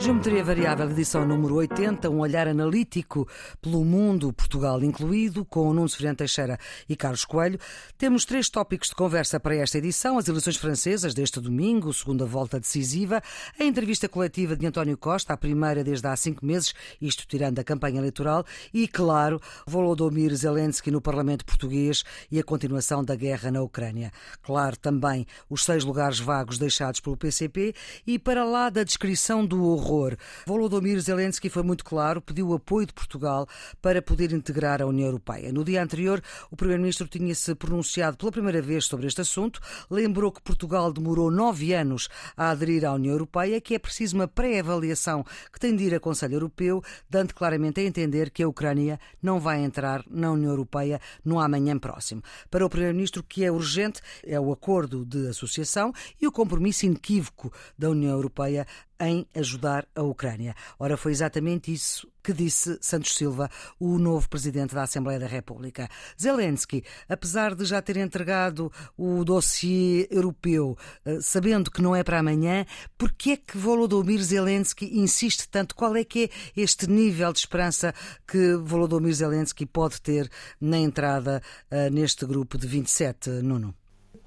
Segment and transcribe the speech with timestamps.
[0.00, 3.28] Geometria Variável, edição número 80, um olhar analítico
[3.60, 7.58] pelo mundo, Portugal incluído, com Nuno Severino Teixeira e Carlos Coelho.
[7.98, 12.58] Temos três tópicos de conversa para esta edição: as eleições francesas deste domingo, segunda volta
[12.58, 13.22] decisiva,
[13.58, 17.64] a entrevista coletiva de António Costa, a primeira desde há cinco meses, isto tirando a
[17.64, 23.60] campanha eleitoral, e, claro, Volodymyr Zelensky no Parlamento Português e a continuação da guerra na
[23.60, 24.10] Ucrânia.
[24.40, 27.74] Claro, também os seis lugares vagos deixados pelo PCP
[28.06, 30.16] e, para lá da descrição do horror horror.
[30.46, 33.46] Volodymyr Zelensky foi muito claro, pediu apoio de Portugal
[33.82, 35.52] para poder integrar a União Europeia.
[35.52, 40.42] No dia anterior, o Primeiro-Ministro tinha-se pronunciado pela primeira vez sobre este assunto, lembrou que
[40.42, 45.58] Portugal demorou nove anos a aderir à União Europeia, que é preciso uma pré-avaliação que
[45.58, 49.62] tem de ir a Conselho Europeu, dando claramente a entender que a Ucrânia não vai
[49.62, 52.22] entrar na União Europeia no amanhã próximo.
[52.50, 56.86] Para o Primeiro-Ministro, o que é urgente é o acordo de associação e o compromisso
[56.86, 58.66] inequívoco da União Europeia
[59.00, 60.54] em ajudar a Ucrânia.
[60.78, 65.88] Ora, foi exatamente isso que disse Santos Silva, o novo presidente da Assembleia da República.
[66.20, 72.18] Zelensky, apesar de já ter entregado o dossiê europeu, eh, sabendo que não é para
[72.18, 72.66] amanhã,
[72.98, 75.74] por que é que Volodymyr Zelensky insiste tanto?
[75.74, 77.94] Qual é que é este nível de esperança
[78.26, 83.79] que Volodymyr Zelensky pode ter na entrada eh, neste grupo de 27, Nuno?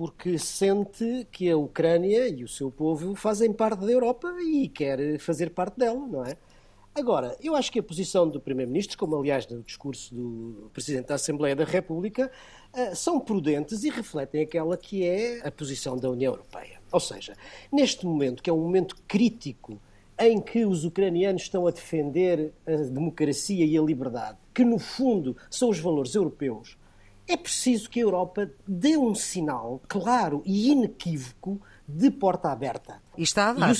[0.03, 5.17] Porque sente que a Ucrânia e o seu povo fazem parte da Europa e quer
[5.17, 6.35] fazer parte dela, não é?
[6.93, 11.15] Agora, eu acho que a posição do Primeiro-Ministro, como aliás no discurso do Presidente da
[11.15, 12.29] Assembleia da República,
[12.73, 16.81] eh, são prudentes e refletem aquela que é a posição da União Europeia.
[16.91, 17.33] Ou seja,
[17.71, 19.79] neste momento, que é um momento crítico
[20.19, 25.37] em que os ucranianos estão a defender a democracia e a liberdade, que no fundo
[25.49, 26.77] são os valores europeus,
[27.27, 33.01] é preciso que a Europa dê um sinal claro e inequívoco de porta aberta.
[33.17, 33.71] E está a dar.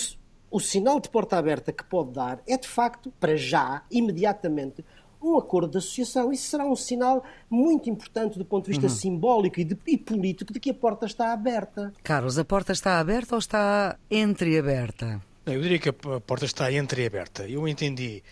[0.51, 4.83] O, o sinal de porta aberta que pode dar é, de facto, para já, imediatamente,
[5.21, 6.31] um acordo de associação.
[6.31, 8.93] Isso será um sinal muito importante do ponto de vista uhum.
[8.93, 11.93] simbólico e, de, e, político de que a porta está aberta.
[12.03, 15.21] Carlos, a porta está aberta ou está entreaberta?
[15.45, 17.47] Eu diria que a porta está entreaberta.
[17.47, 18.23] Eu entendi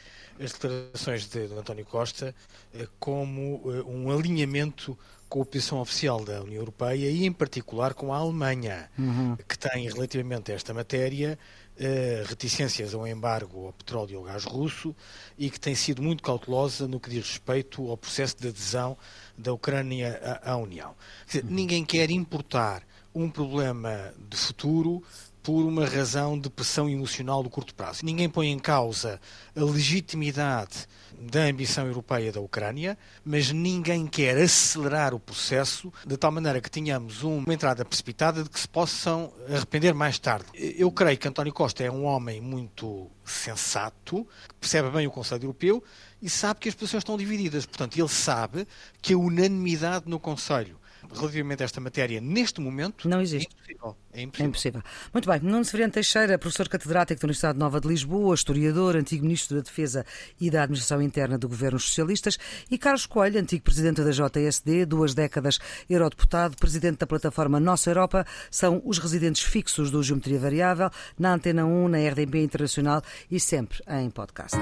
[0.44, 2.34] as declarações de, de António Costa
[2.74, 4.98] eh, como eh, um alinhamento
[5.30, 9.38] com a posição oficial da União Europeia e, em particular, com a Alemanha, uhum.
[9.48, 11.40] que tem, relativamente a esta matéria,
[11.80, 14.94] eh, reticências ao embargo ao petróleo e ao gás russo
[15.38, 18.98] e que tem sido muito cautelosa no que diz respeito ao processo de adesão
[19.38, 20.94] da Ucrânia à, à União.
[21.26, 21.52] Dizer, uhum.
[21.52, 22.84] Ninguém quer importar
[23.16, 25.04] um problema de futuro
[25.44, 28.06] por uma razão de pressão emocional do curto prazo.
[28.06, 29.20] Ninguém põe em causa
[29.56, 30.88] a legitimidade
[31.20, 36.70] da ambição europeia da Ucrânia, mas ninguém quer acelerar o processo de tal maneira que
[36.70, 40.46] tenhamos uma entrada precipitada de que se possam arrepender mais tarde.
[40.54, 45.44] Eu creio que António Costa é um homem muito sensato, que percebe bem o Conselho
[45.44, 45.84] Europeu
[46.22, 47.66] e sabe que as posições estão divididas.
[47.66, 48.68] Portanto, ele sabe
[49.02, 50.81] que a unanimidade no Conselho
[51.14, 53.48] relativamente a esta matéria neste momento não existe.
[53.48, 53.98] É impossível.
[54.14, 54.46] É impossível.
[54.46, 54.84] É impossível.
[55.14, 55.40] Muito bem.
[55.42, 60.06] Nuno Severiano Teixeira, professor catedrático da Universidade Nova de Lisboa, historiador, antigo ministro da Defesa
[60.40, 62.38] e da Administração Interna do Governos Socialistas,
[62.70, 68.26] e Carlos Coelho, antigo presidente da JSD, duas décadas eurodeputado, presidente da plataforma Nossa Europa,
[68.50, 73.80] são os residentes fixos do Geometria Variável, na Antena 1, na RDB Internacional e sempre
[73.88, 74.58] em podcast.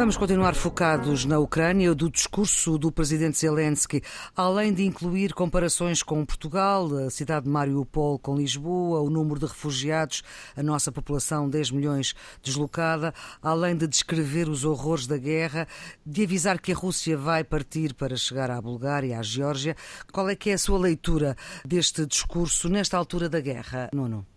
[0.00, 4.00] Vamos continuar focados na Ucrânia, do discurso do presidente Zelensky,
[4.34, 9.44] além de incluir comparações com Portugal, a cidade de Mariupol com Lisboa, o número de
[9.44, 10.22] refugiados,
[10.56, 13.12] a nossa população 10 milhões deslocada,
[13.42, 15.68] além de descrever os horrores da guerra,
[16.04, 19.76] de avisar que a Rússia vai partir para chegar à Bulgária, à Geórgia.
[20.10, 24.29] Qual é que é a sua leitura deste discurso nesta altura da guerra, Nuno?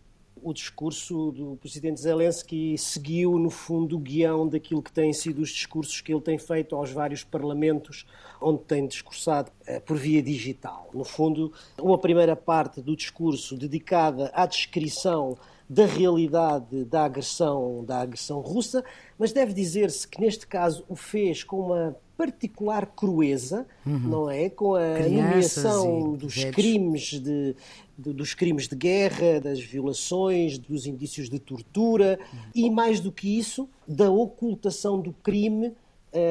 [0.44, 5.50] O discurso do presidente Zelensky seguiu, no fundo, o guião daquilo que têm sido os
[5.50, 8.06] discursos que ele tem feito aos vários parlamentos
[8.42, 10.90] onde tem discursado eh, por via digital.
[10.94, 11.52] No fundo,
[11.82, 15.38] uma primeira parte do discurso dedicada à descrição
[15.74, 18.84] da realidade da agressão, da agressão russa,
[19.18, 23.98] mas deve dizer-se que neste caso o fez com uma particular crueza, uhum.
[23.98, 24.50] não é?
[24.50, 26.56] Com a nomeação dos velhos.
[26.56, 27.56] crimes de,
[27.98, 32.40] de, dos crimes de guerra, das violações, dos indícios de tortura uhum.
[32.54, 35.74] e mais do que isso, da ocultação do crime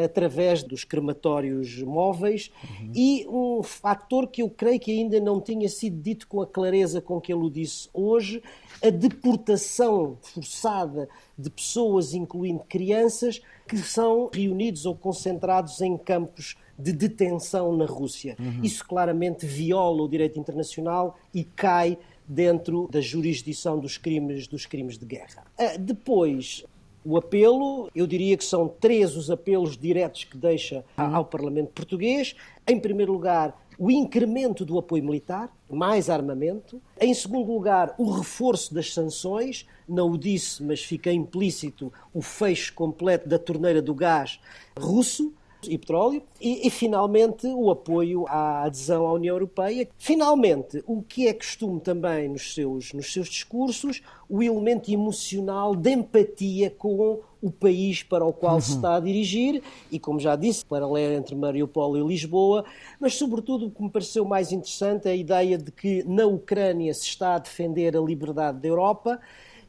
[0.05, 2.93] através dos crematórios móveis uhum.
[2.95, 7.01] e um fator que eu creio que ainda não tinha sido dito com a clareza
[7.01, 8.43] com que ele o disse hoje,
[8.83, 11.09] a deportação forçada
[11.39, 18.37] de pessoas, incluindo crianças, que são reunidos ou concentrados em campos de detenção na Rússia.
[18.39, 18.61] Uhum.
[18.63, 24.99] Isso claramente viola o direito internacional e cai dentro da jurisdição dos crimes, dos crimes
[24.99, 25.45] de guerra.
[25.59, 26.65] Uh, depois,
[27.05, 31.17] o apelo, eu diria que são três os apelos diretos que deixa uhum.
[31.17, 32.35] ao Parlamento português.
[32.67, 36.81] Em primeiro lugar, o incremento do apoio militar, mais armamento.
[37.01, 39.67] Em segundo lugar, o reforço das sanções.
[39.89, 44.39] Não o disse, mas fica implícito o fecho completo da torneira do gás
[44.79, 45.35] russo
[45.69, 49.89] e petróleo e, e, finalmente o apoio à adesão à União Europeia.
[49.99, 55.91] Finalmente, o que é costume também nos seus, nos seus discursos, o elemento emocional de
[55.91, 58.61] empatia com o país para o qual uhum.
[58.61, 62.65] se está a dirigir e, como já disse, paralelo entre Mariupol e Lisboa,
[63.01, 66.95] mas sobretudo o que me pareceu mais interessante é a ideia de que na Ucrânia
[66.95, 69.21] se está a defender a liberdade da Europa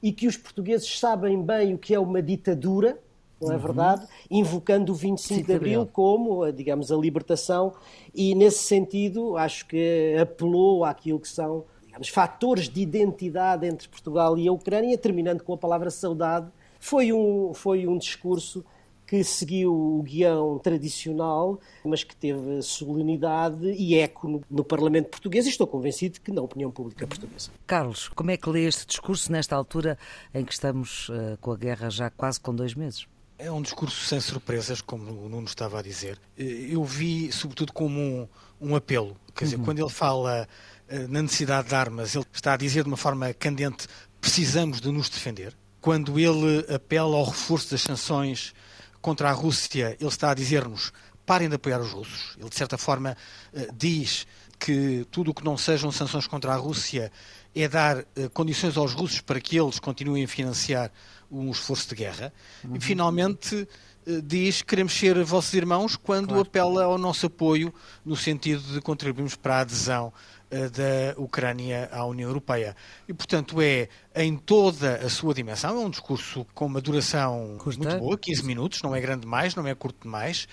[0.03, 2.99] e que os portugueses sabem bem o que é uma ditadura,
[3.43, 3.61] não é uhum.
[3.61, 4.07] verdade?
[4.29, 7.73] Invocando o 25 de Abril como, digamos, a libertação
[8.13, 14.37] e, nesse sentido, acho que apelou àquilo que são, digamos, fatores de identidade entre Portugal
[14.37, 16.47] e a Ucrânia, terminando com a palavra saudade.
[16.79, 18.63] Foi um, foi um discurso
[19.05, 25.45] que seguiu o guião tradicional, mas que teve solenidade e eco no, no, Parlamento português
[25.45, 27.51] e estou convencido que na opinião pública portuguesa.
[27.67, 29.97] Carlos, como é que lê este discurso nesta altura
[30.33, 33.05] em que estamos uh, com a guerra já quase com dois meses?
[33.43, 36.17] É um discurso sem surpresas, como o Nuno estava a dizer.
[36.37, 38.27] Eu vi, sobretudo, como um,
[38.69, 39.17] um apelo.
[39.35, 39.65] Quer dizer, uhum.
[39.65, 40.47] quando ele fala
[40.89, 43.85] uh, na necessidade de armas, ele está a dizer de uma forma candente:
[44.21, 45.53] precisamos de nos defender.
[45.81, 48.53] Quando ele apela ao reforço das sanções
[49.01, 50.93] contra a Rússia, ele está a dizer-nos:
[51.25, 52.37] parem de apoiar os russos.
[52.39, 53.17] Ele, de certa forma,
[53.51, 54.25] uh, diz
[54.57, 57.11] que tudo o que não sejam sanções contra a Rússia
[57.53, 60.89] é dar condições aos russos para que eles continuem a financiar
[61.33, 62.33] um esforço de guerra.
[62.63, 62.75] Uhum.
[62.75, 63.67] E, finalmente,
[64.07, 66.41] uh, diz que queremos ser vossos irmãos quando claro.
[66.41, 67.73] apela ao nosso apoio
[68.05, 70.13] no sentido de contribuirmos para a adesão
[70.51, 72.75] uh, da Ucrânia à União Europeia.
[73.07, 77.97] E, portanto, é em toda a sua dimensão, é um discurso com uma duração muito
[77.97, 80.47] boa, 15 minutos, não é grande demais, não é curto demais,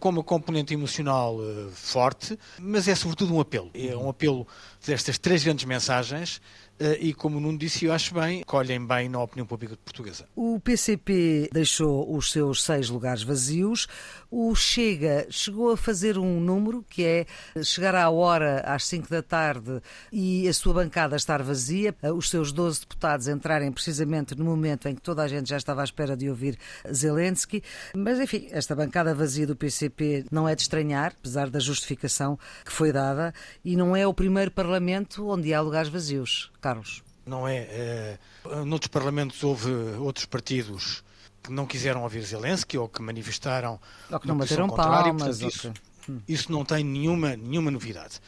[0.00, 1.38] com uma componente emocional
[1.72, 3.70] forte, mas é sobretudo um apelo.
[3.72, 4.48] É um apelo
[4.84, 6.67] destas três grandes mensagens eh,
[7.00, 10.26] e, como o Nuno disse, eu acho bem, colhem bem na opinião pública portuguesa.
[10.36, 13.86] O PCP deixou os seus seis lugares vazios.
[14.30, 17.26] O Chega chegou a fazer um número que é
[17.64, 19.80] chegar à hora às cinco da tarde
[20.12, 24.86] e a sua bancada estar vazia, eh, os seus 12 deputados entrarem precisamente no momento
[24.86, 26.58] em que toda a gente já estava à espera de ouvir
[26.92, 27.62] Zelensky.
[27.96, 32.72] Mas, enfim, esta bancada vazia do PCP não é de estranhar, apesar da justificação que
[32.72, 33.32] foi dada,
[33.64, 36.52] e não é o primeiro parlamento onde há lugares vazios.
[36.60, 37.02] Carlos?
[37.24, 37.56] Não é.
[37.56, 38.18] é
[38.66, 41.02] noutros parlamentos houve outros partidos
[41.48, 43.80] que não quiseram ouvir Zelensky ou que manifestaram
[44.10, 45.38] ou que não bateram palmas.
[45.38, 45.72] Portanto, isso,
[46.08, 46.20] hum.
[46.28, 48.20] isso não tem nenhuma, nenhuma novidade.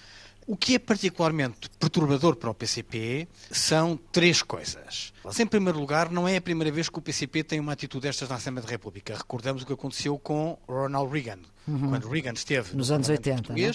[0.46, 5.12] O que é particularmente perturbador para o PCP são três coisas.
[5.38, 8.28] Em primeiro lugar, não é a primeira vez que o PCP tem uma atitude destas
[8.28, 9.16] na Assembleia da República.
[9.16, 11.40] Recordamos o que aconteceu com Ronald Reagan.
[11.68, 11.90] Uhum.
[11.90, 13.72] Quando Reagan esteve nos no anos 80, né?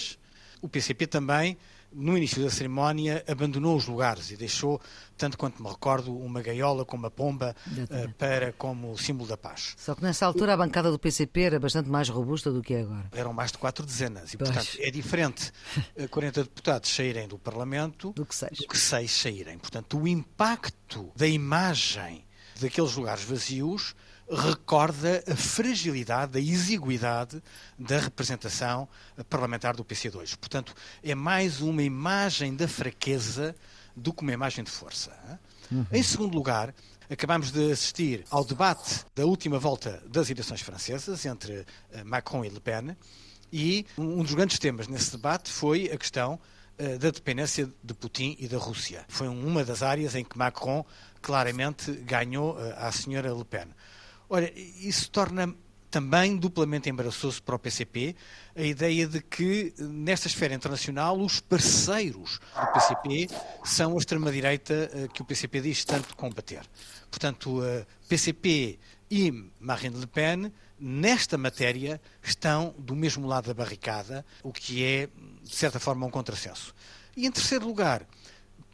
[0.60, 1.56] o PCP também
[1.92, 4.80] no início da cerimónia, abandonou os lugares e deixou,
[5.16, 9.74] tanto quanto me recordo, uma gaiola com uma pomba uh, para como símbolo da paz.
[9.78, 12.80] Só que nessa altura a bancada do PCP era bastante mais robusta do que é
[12.82, 13.08] agora.
[13.12, 14.50] Eram mais de quatro dezenas e, pois.
[14.50, 15.52] portanto, é diferente
[16.10, 18.58] 40 deputados saírem do Parlamento do que seis.
[18.58, 19.58] do que seis saírem.
[19.58, 22.24] Portanto, o impacto da imagem
[22.60, 23.94] daqueles lugares vazios
[24.30, 27.42] recorda a fragilidade, a exiguidade
[27.78, 28.88] da representação
[29.28, 30.36] parlamentar do PC2.
[30.36, 33.54] Portanto, é mais uma imagem da fraqueza
[33.94, 35.12] do que uma imagem de força.
[35.70, 35.86] Uhum.
[35.92, 36.74] Em segundo lugar,
[37.08, 42.48] acabamos de assistir ao debate da última volta das eleições francesas entre eh, Macron e
[42.48, 42.96] Le Pen,
[43.52, 46.38] e um dos grandes temas nesse debate foi a questão
[46.78, 49.04] eh, da dependência de Putin e da Rússia.
[49.08, 50.84] Foi uma das áreas em que Macron
[51.22, 53.68] claramente ganhou eh, à senhora Le Pen.
[54.28, 55.54] Olha, isso torna
[55.90, 58.14] também duplamente embaraçoso para o PCP
[58.54, 63.28] a ideia de que, nesta esfera internacional, os parceiros do PCP
[63.64, 66.62] são a extrema-direita eh, que o PCP diz tanto combater.
[67.10, 67.62] Portanto,
[68.08, 68.78] PCP
[69.10, 75.08] e Marine Le Pen, nesta matéria, estão do mesmo lado da barricada, o que é,
[75.42, 76.74] de certa forma, um contrassenso.
[77.16, 78.06] E, em terceiro lugar,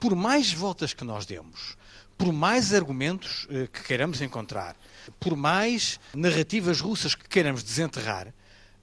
[0.01, 1.77] por mais voltas que nós demos,
[2.19, 4.77] por mais argumentos eh, que queiramos encontrar,
[5.19, 8.33] por mais narrativas russas que queiramos desenterrar,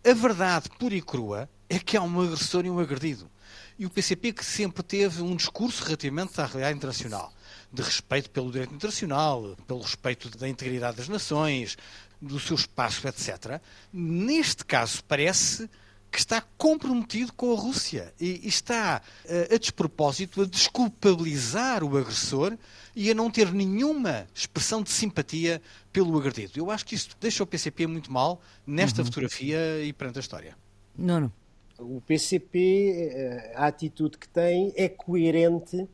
[0.05, 3.29] a verdade pura e crua é que há um agressor e um agredido.
[3.77, 7.33] E o PCP que sempre teve um discurso relativamente à realidade internacional,
[7.71, 11.77] de respeito pelo direito internacional, pelo respeito da integridade das nações,
[12.21, 13.61] do seu espaço, etc.
[13.93, 15.69] Neste caso, parece
[16.11, 22.57] que está comprometido com a Rússia e está a, a despropósito a desculpabilizar o agressor
[22.95, 25.61] e a não ter nenhuma expressão de simpatia
[25.93, 26.53] pelo agredido.
[26.57, 29.05] Eu acho que isto deixa o PCP muito mal nesta uhum.
[29.05, 30.57] fotografia e perante a história.
[30.97, 31.31] Não, não.
[31.79, 35.87] O PCP, eh, a atitude que tem é coerente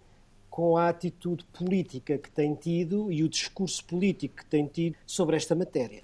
[0.50, 5.36] com a atitude política que tem tido e o discurso político que tem tido sobre
[5.36, 6.02] esta matéria.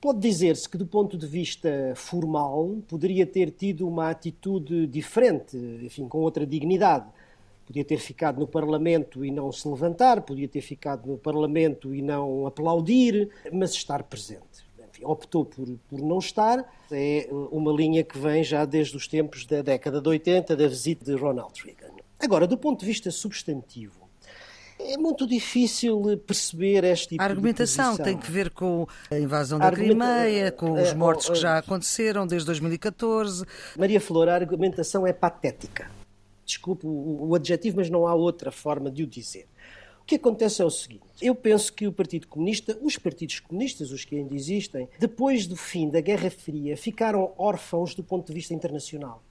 [0.00, 6.06] Pode dizer-se que, do ponto de vista formal, poderia ter tido uma atitude diferente, enfim,
[6.06, 7.06] com outra dignidade.
[7.66, 12.00] Podia ter ficado no Parlamento e não se levantar, podia ter ficado no Parlamento e
[12.00, 14.64] não aplaudir, mas estar presente.
[14.88, 16.64] Enfim, optou por, por não estar.
[16.92, 21.04] É uma linha que vem já desde os tempos da década de 80, da visita
[21.04, 21.92] de Ronald Reagan.
[22.20, 24.07] Agora, do ponto de vista substantivo,
[24.78, 29.66] é muito difícil perceber este tipo A argumentação tem que ver com a invasão da
[29.66, 29.94] Argumenta...
[29.94, 33.44] Crimeia, com os eh, mortos que já aconteceram desde 2014.
[33.76, 35.90] Maria Flor, a argumentação é patética.
[36.44, 39.46] Desculpe o, adjetivo, mas não há outra forma de o dizer.
[40.00, 43.90] O que acontece é o seguinte: eu penso que o Partido Comunista, os partidos comunistas,
[43.90, 48.32] os que ainda existem, depois do fim da Guerra Fria, ficaram órfãos do ponto de
[48.32, 49.22] vista internacional.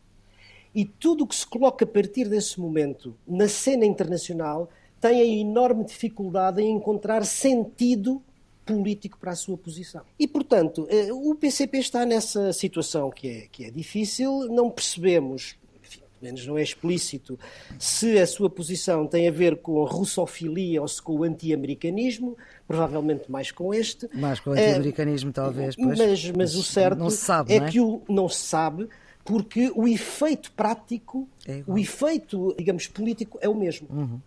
[0.76, 5.26] E tudo o que se coloca a partir desse momento na cena internacional tem a
[5.26, 8.22] enorme dificuldade em encontrar sentido
[8.68, 10.02] político para a sua posição.
[10.20, 15.56] E, portanto, eh, o PCP está nessa situação que é, que é difícil, não percebemos,
[15.82, 17.40] enfim, pelo menos não é explícito,
[17.80, 22.36] se a sua posição tem a ver com a russofilia ou se com o anti-americanismo,
[22.68, 24.10] provavelmente mais com este.
[24.14, 25.98] Mais com o anti-americanismo, uh, talvez, pois.
[25.98, 28.90] Mas, mas o certo sabe, é, é que o não se sabe,
[29.24, 33.88] porque o efeito prático, é o efeito, digamos, político é o mesmo.
[33.90, 34.20] Uhum.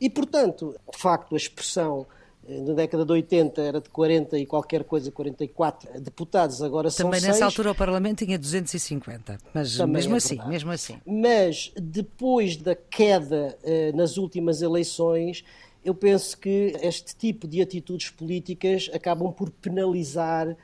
[0.00, 2.06] E, portanto, de facto, a expressão
[2.48, 7.06] eh, na década de 80 era de 40 e qualquer coisa, 44 deputados, agora são
[7.06, 10.98] Também nessa altura o Parlamento tinha 250, mas Também mesmo é assim, mesmo assim.
[11.06, 15.44] Mas depois da queda eh, nas últimas eleições,
[15.84, 20.56] eu penso que este tipo de atitudes políticas acabam por penalizar uhum.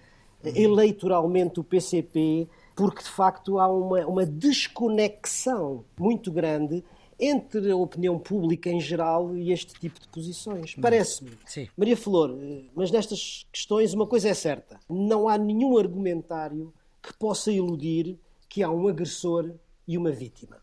[0.54, 6.82] eleitoralmente o PCP, porque de facto há uma, uma desconexão muito grande
[7.22, 10.74] entre a opinião pública em geral e este tipo de posições.
[10.74, 11.30] Parece-me.
[11.76, 17.12] Maria Flor, eh, mas nestas questões uma coisa é certa: não há nenhum argumentário que
[17.14, 19.52] possa iludir que há um agressor
[19.86, 20.60] e uma vítima.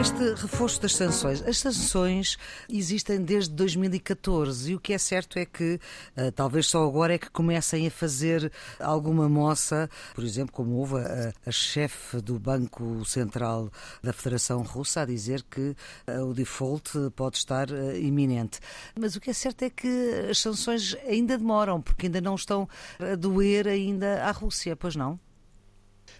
[0.00, 1.42] Este reforço das sanções.
[1.42, 2.38] As sanções
[2.70, 5.78] existem desde 2014 e o que é certo é que
[6.16, 10.96] uh, talvez só agora é que comecem a fazer alguma moça, por exemplo, como houve
[10.96, 13.70] a, a chefe do Banco Central
[14.02, 15.76] da Federação Russa a dizer que
[16.08, 18.58] uh, o default pode estar uh, iminente.
[18.98, 22.66] Mas o que é certo é que as sanções ainda demoram, porque ainda não estão
[22.98, 25.20] a doer ainda à Rússia, pois não?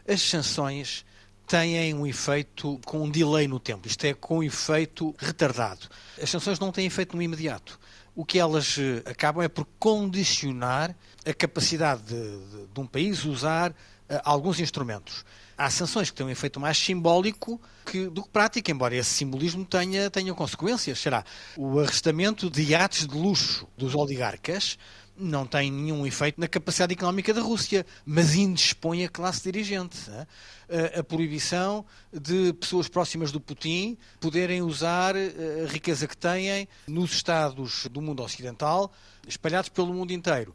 [0.06, 1.06] As sanções
[1.50, 5.88] têm um efeito com um delay no tempo, isto é, com um efeito retardado.
[6.22, 7.76] As sanções não têm efeito no imediato.
[8.14, 10.94] O que elas eh, acabam é por condicionar
[11.26, 13.74] a capacidade de, de, de um país usar uh,
[14.22, 15.24] alguns instrumentos.
[15.58, 19.64] Há sanções que têm um efeito mais simbólico que, do que prático, embora esse simbolismo
[19.64, 21.00] tenha, tenha consequências.
[21.00, 21.24] Será
[21.56, 24.78] o arrestamento de iates de luxo dos oligarcas
[25.20, 29.98] não tem nenhum efeito na capacidade económica da Rússia, mas indispõe a classe dirigente.
[30.98, 37.88] A, proibição de pessoas próximas do Putin poderem usar a riqueza que têm nos Estados
[37.90, 38.92] do mundo ocidental,
[39.26, 40.54] espalhados pelo mundo inteiro.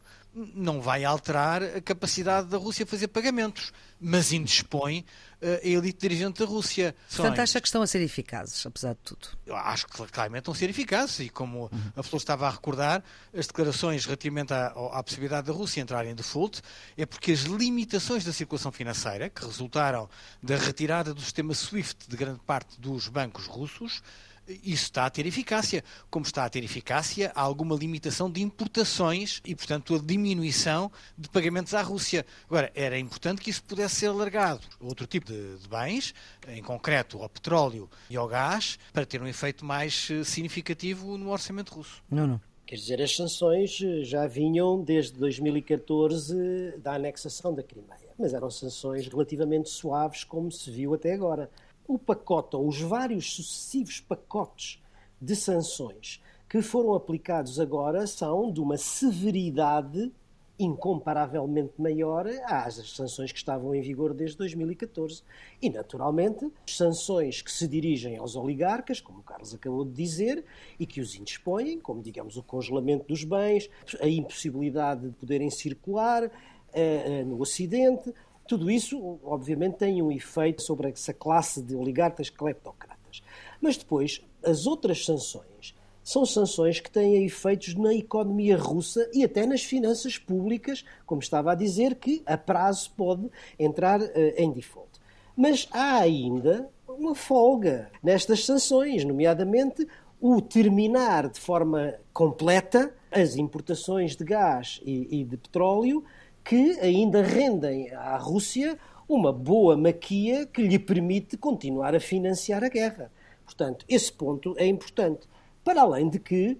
[0.54, 5.04] Não vai alterar a capacidade da Rússia fazer pagamentos, mas indispõe
[5.40, 6.94] a elite dirigente da Rússia.
[7.14, 9.28] Portanto, acha que estão a ser eficazes, apesar de tudo?
[9.46, 11.92] Eu acho que claramente estão a ser eficazes e como uhum.
[11.94, 13.02] a Flor estava a recordar,
[13.36, 16.62] as declarações relativamente à, à, possibilidade da Rússia entrar em default
[16.96, 20.08] é porque as limitações da circulação financeira, que resultaram
[20.42, 24.02] da retirada do sistema SWIFT de grande parte dos bancos russos,
[24.48, 25.82] isso está a ter eficácia.
[26.10, 31.28] Como está a ter eficácia, há alguma limitação de importações e, portanto, a diminuição de
[31.28, 32.24] pagamentos à Rússia.
[32.46, 36.14] Agora, era importante que isso pudesse ser alargado a outro tipo de, de bens,
[36.48, 41.30] em concreto ao petróleo e ao gás, para ter um efeito mais eh, significativo no
[41.30, 42.02] orçamento russo.
[42.10, 42.40] Não, não.
[42.66, 48.50] Quer dizer, as sanções eh, já vinham desde 2014 da anexação da Crimeia, mas eram
[48.50, 51.50] sanções relativamente suaves, como se viu até agora
[51.86, 54.82] o pacote ou os vários sucessivos pacotes
[55.20, 60.12] de sanções que foram aplicados agora são de uma severidade
[60.58, 65.22] incomparavelmente maior às sanções que estavam em vigor desde 2014.
[65.60, 70.44] E, naturalmente, sanções que se dirigem aos oligarcas, como o Carlos acabou de dizer,
[70.78, 73.68] e que os indispõem, como, digamos, o congelamento dos bens,
[74.00, 78.14] a impossibilidade de poderem circular uh, no Ocidente,
[78.46, 83.22] tudo isso, obviamente, tem um efeito sobre essa classe de oligarcas cleptocratas.
[83.60, 89.44] Mas depois, as outras sanções são sanções que têm efeitos na economia russa e até
[89.44, 94.88] nas finanças públicas, como estava a dizer, que a prazo pode entrar uh, em default.
[95.36, 99.86] Mas há ainda uma folga nestas sanções, nomeadamente
[100.20, 106.04] o terminar de forma completa as importações de gás e, e de petróleo
[106.46, 112.68] que ainda rendem à Rússia uma boa maquia que lhe permite continuar a financiar a
[112.68, 113.10] guerra.
[113.44, 115.26] Portanto, esse ponto é importante.
[115.64, 116.56] Para além de que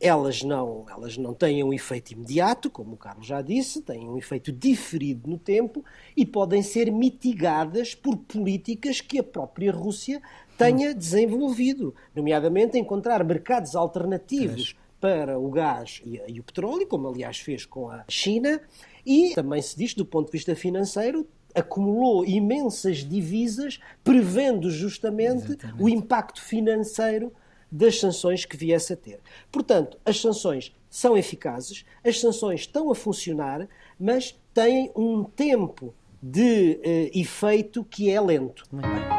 [0.00, 4.18] elas não, elas não têm um efeito imediato, como o Carlos já disse, têm um
[4.18, 5.84] efeito diferido no tempo
[6.16, 10.20] e podem ser mitigadas por políticas que a própria Rússia
[10.56, 17.38] tenha desenvolvido, nomeadamente encontrar mercados alternativos para o gás e, e o petróleo, como aliás
[17.38, 18.60] fez com a China,
[19.04, 25.82] e também se diz, do ponto de vista financeiro, acumulou imensas divisas, prevendo justamente Exatamente.
[25.82, 27.32] o impacto financeiro
[27.70, 29.20] das sanções que viesse a ter.
[29.50, 36.80] Portanto, as sanções são eficazes, as sanções estão a funcionar, mas têm um tempo de
[36.84, 38.64] uh, efeito que é lento.
[38.72, 39.17] Muito bem.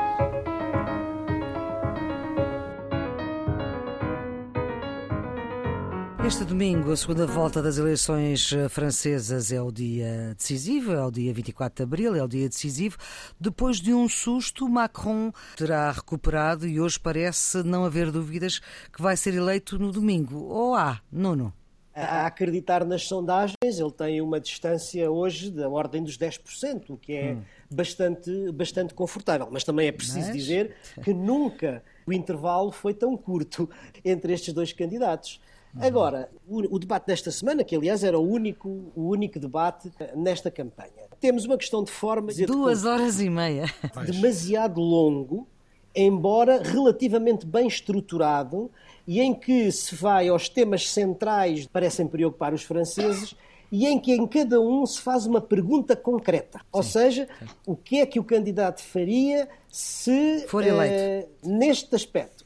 [6.30, 11.10] Este domingo, a segunda volta das eleições eh, francesas é o dia decisivo, é o
[11.10, 12.98] dia 24 de abril, é o dia decisivo.
[13.40, 18.60] Depois de um susto, Macron terá recuperado e hoje parece não haver dúvidas
[18.94, 20.44] que vai ser eleito no domingo.
[20.44, 21.52] Ou há, Nuno?
[21.96, 27.14] A acreditar nas sondagens, ele tem uma distância hoje da ordem dos 10%, o que
[27.14, 27.42] é hum.
[27.72, 29.50] bastante, bastante confortável.
[29.52, 30.34] Mas também é preciso Mas...
[30.34, 33.68] dizer que nunca o intervalo foi tão curto
[34.06, 35.42] entre estes dois candidatos.
[35.82, 40.52] Agora, o, o, debate desta semana, que aliás era o único, o único debate nesta
[40.52, 42.32] campanha, temos uma questão de forma.
[42.48, 43.66] Duas de horas e meia.
[44.06, 45.48] Demasiado longo,
[45.96, 48.72] embora relativamente bem estruturado,
[49.08, 53.36] e em que se vai aos temas centrais que parecem preocupar os franceses
[53.72, 56.60] e em que em cada um se faz uma pergunta concreta.
[56.60, 57.46] Sim, Ou seja, sim.
[57.66, 61.28] o que é que o candidato faria se, For eleito.
[61.44, 62.46] Uh, neste aspecto,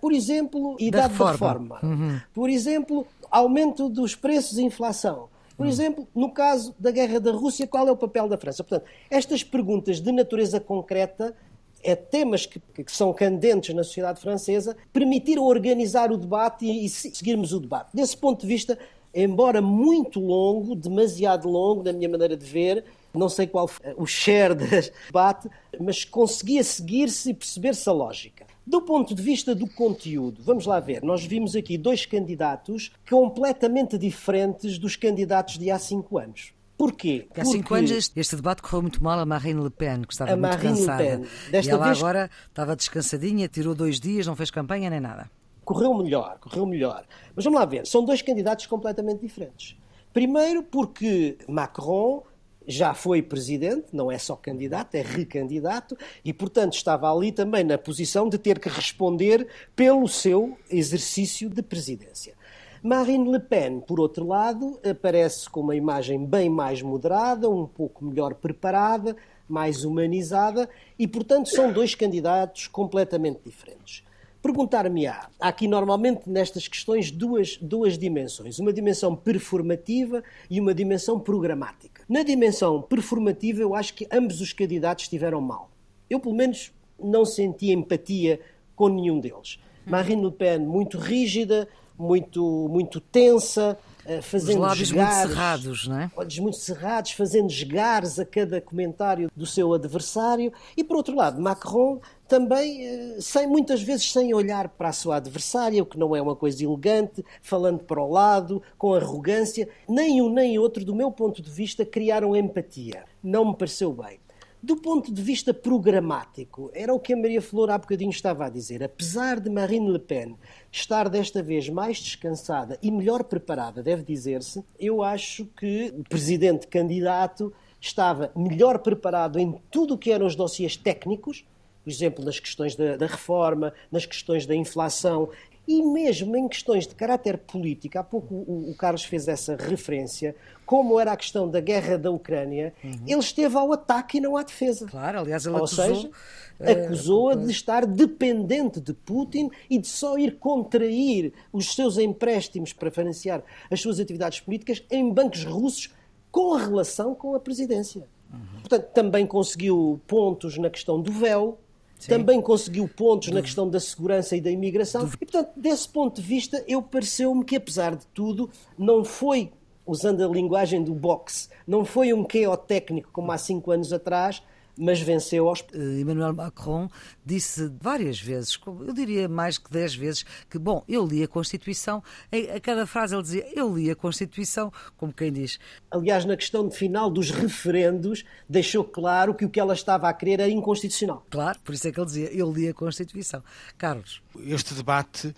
[0.00, 1.76] por exemplo, idade da reforma.
[1.76, 1.80] Da reforma.
[1.82, 2.20] Uhum.
[2.34, 5.28] Por exemplo, aumento dos preços e inflação.
[5.56, 5.72] Por uhum.
[5.72, 8.64] exemplo, no caso da guerra da Rússia, qual é o papel da França?
[8.64, 11.34] Portanto, estas perguntas de natureza concreta
[11.82, 16.88] é temas que, que, são candentes na sociedade francesa, permitiram organizar o debate e, e,
[16.88, 17.90] seguirmos o debate.
[17.94, 18.78] Desse ponto de vista,
[19.14, 24.06] embora muito longo, demasiado longo, na minha maneira de ver, não sei qual foi o
[24.06, 28.46] share desse debate, mas conseguia seguir-se e perceber-se a lógica.
[28.70, 33.98] Do ponto de vista do conteúdo, vamos lá ver, nós vimos aqui dois candidatos completamente
[33.98, 36.52] diferentes dos candidatos de há cinco anos.
[36.78, 37.24] Porquê?
[37.26, 40.12] Porque há cinco anos este, este, debate correu muito mal a Marine Le Pen, que
[40.12, 41.22] estava muito Marine cansada.
[41.52, 41.98] E ela vez...
[41.98, 45.28] agora estava descansadinha, tirou dois dias, não fez campanha nem nada.
[45.64, 47.04] Correu melhor, correu melhor.
[47.34, 49.76] Mas vamos lá ver, são dois candidatos completamente diferentes.
[50.12, 52.22] Primeiro porque Macron
[52.70, 57.76] já foi presidente, não é só candidato, é recandidato, e, portanto, estava ali também na
[57.76, 62.34] posição de ter que responder pelo seu exercício de presidência.
[62.82, 68.04] Marine Le Pen, por outro lado, aparece com uma imagem bem mais moderada, um pouco
[68.04, 69.14] melhor preparada,
[69.46, 74.02] mais humanizada, e, portanto, são dois candidatos completamente diferentes.
[74.42, 81.20] Perguntar-me-á, há aqui normalmente nestas questões duas, duas dimensões, uma dimensão performativa e uma dimensão
[81.20, 81.99] programática.
[82.10, 85.70] Na dimensão performativa, eu acho que ambos os candidatos estiveram mal.
[86.10, 88.40] Eu, pelo menos, não senti empatia
[88.74, 89.60] com nenhum deles.
[89.86, 95.86] Marine Le Pen muito rígida, muito, muito tensa, eh, fazendo Os lábios esgares, muito cerrados,
[95.86, 96.10] não é?
[96.16, 100.52] Olhos muito cerrados, fazendo esgares a cada comentário do seu adversário.
[100.76, 105.16] E, por outro lado, Macron também, eh, sem, muitas vezes sem olhar para a sua
[105.16, 109.68] adversária, o que não é uma coisa elegante, falando para o lado, com arrogância.
[109.88, 113.04] Nem um nem outro, do meu ponto de vista, criaram empatia.
[113.20, 114.20] Não me pareceu bem.
[114.62, 118.50] Do ponto de vista programático, era o que a Maria Flor há bocadinho estava a
[118.50, 118.84] dizer.
[118.84, 120.36] Apesar de Marine Le Pen
[120.70, 126.68] estar desta vez mais descansada e melhor preparada, deve dizer-se, eu acho que o presidente
[126.68, 131.44] candidato estava melhor preparado em tudo o que eram os dossiês técnicos,
[131.82, 135.30] por exemplo, nas questões da, da reforma, nas questões da inflação
[135.70, 140.34] e mesmo em questões de caráter político, há pouco o, Carlos fez essa referência,
[140.66, 143.04] como era a questão da guerra da Ucrânia, uhum.
[143.06, 144.88] ele esteve ao ataque e não à defesa.
[144.88, 145.84] Claro, aliás, ele Ou acusou...
[145.94, 146.10] seja,
[146.58, 152.90] acusou-a de estar dependente de Putin e de só ir contrair os seus empréstimos para
[152.90, 153.40] financiar
[153.70, 155.94] as suas atividades políticas em bancos russos
[156.32, 158.08] com relação com a presidência.
[158.32, 158.60] Uhum.
[158.60, 161.58] Portanto, também conseguiu pontos na questão do véu,
[162.00, 162.08] Sim.
[162.08, 165.06] também conseguiu pontos na questão da segurança e da imigração.
[165.06, 169.52] E, portanto, desse ponto de vista, eu pareceu-me que, apesar de tudo, não foi,
[169.86, 174.42] usando a linguagem do boxe, não foi um QO técnico como há cinco anos atrás,
[174.80, 175.64] mas venceu aos.
[175.72, 176.88] Eh, Emmanuel Macron
[177.24, 182.02] disse várias vezes, eu diria mais que dez vezes, que, bom, eu li a Constituição,
[182.32, 185.58] a cada frase ele dizia, eu li a Constituição, como quem diz.
[185.90, 190.12] Aliás, na questão de final dos referendos, deixou claro que o que ela estava a
[190.12, 191.24] querer era inconstitucional.
[191.30, 193.42] Claro, por isso é que ele dizia, eu li a Constituição.
[193.76, 194.22] Carlos.
[194.46, 195.34] Este debate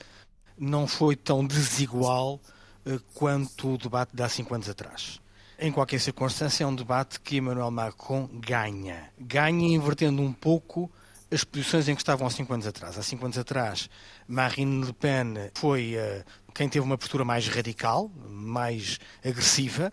[0.57, 2.41] não foi tão desigual
[2.87, 5.22] eh, quanto o debate de há cinco anos atrás
[5.63, 9.11] em qualquer circunstância, é um debate que Emmanuel Macron ganha.
[9.17, 10.91] Ganha invertendo um pouco
[11.31, 12.99] as posições em que estavam há cinco anos atrás.
[12.99, 13.89] Há cinco anos atrás,
[14.27, 19.93] Marine Le Pen foi uh, quem teve uma postura mais radical, mais agressiva,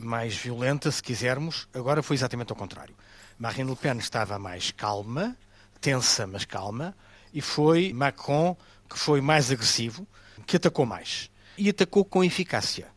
[0.00, 1.68] mais violenta, se quisermos.
[1.74, 2.96] Agora foi exatamente ao contrário.
[3.38, 5.36] Marine Le Pen estava mais calma,
[5.78, 6.96] tensa, mas calma,
[7.34, 8.56] e foi Macron
[8.88, 10.06] que foi mais agressivo,
[10.46, 11.30] que atacou mais.
[11.58, 12.91] E atacou com eficácia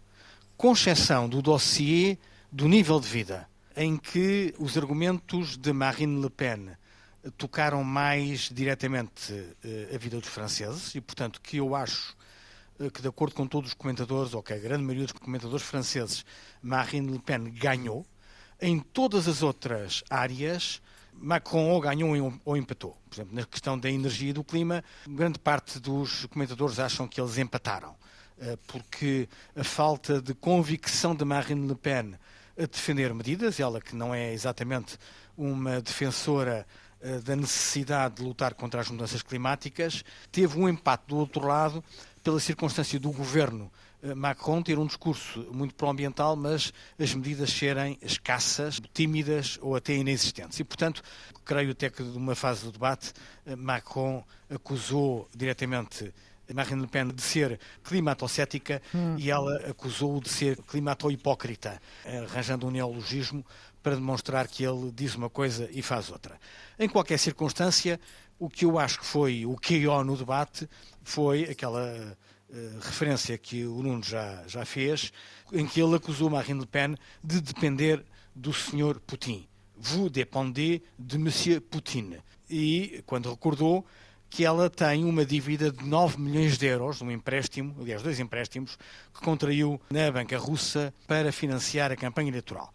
[0.66, 2.18] com exceção do dossiê
[2.52, 3.48] do nível de vida,
[3.78, 6.72] em que os argumentos de Marine Le Pen
[7.38, 12.18] tocaram mais diretamente uh, a vida dos franceses e, portanto, que eu acho
[12.80, 15.64] uh, que, de acordo com todos os comentadores, ou que a grande maioria dos comentadores
[15.64, 16.26] franceses,
[16.64, 18.04] Marine Le Pen ganhou.
[18.60, 20.82] Em todas as outras áreas,
[21.14, 22.98] Macron ou ganhou ou empatou.
[23.08, 27.22] Por exemplo, na questão da energia e do clima, grande parte dos comentadores acham que
[27.22, 27.96] eles empataram.
[28.40, 32.16] Eh, porque a falta de convicção de Marine Le Pen
[32.58, 34.98] a defender medidas, ela que não é exatamente
[35.38, 36.68] uma defensora
[37.02, 41.82] eh, da necessidade de lutar contra as mudanças climáticas, teve um empate do outro lado
[42.24, 43.72] pela circunstância do governo
[44.04, 49.94] eh, Macron ter um discurso muito pró-ambiental, mas as medidas serem escassas, tímidas ou até
[49.96, 50.60] inexistentes.
[50.60, 51.02] E, portanto,
[51.46, 53.14] creio até que numa fase do debate,
[53.58, 56.14] Macron acusou diretamente
[56.54, 59.16] Marine Le Pen de ser climatocética hum.
[59.18, 63.46] e ela acusou-o de ser climato-hipócrita, arranjando um neologismo
[63.82, 66.40] para demonstrar que ele diz uma coisa e faz outra.
[66.80, 68.00] Em qualquer circunstância,
[68.40, 70.68] o que eu acho que foi o QO no debate
[71.04, 72.18] foi aquela
[72.50, 75.14] uh, referência que o Nuno já, já fez,
[75.54, 78.04] em que ele acusou Marine Le Pen de depender
[78.36, 79.00] do Sr.
[79.06, 79.46] Putin.
[79.78, 82.20] Vous dépendez de Monsieur Poutine.
[82.50, 83.86] E, quando recordou,
[84.36, 88.78] que ela tem uma dívida de 9 milhões de euros, um empréstimo, aliás, dois empréstimos,
[89.14, 92.74] que contraiu na banca russa para financiar a campanha eleitoral.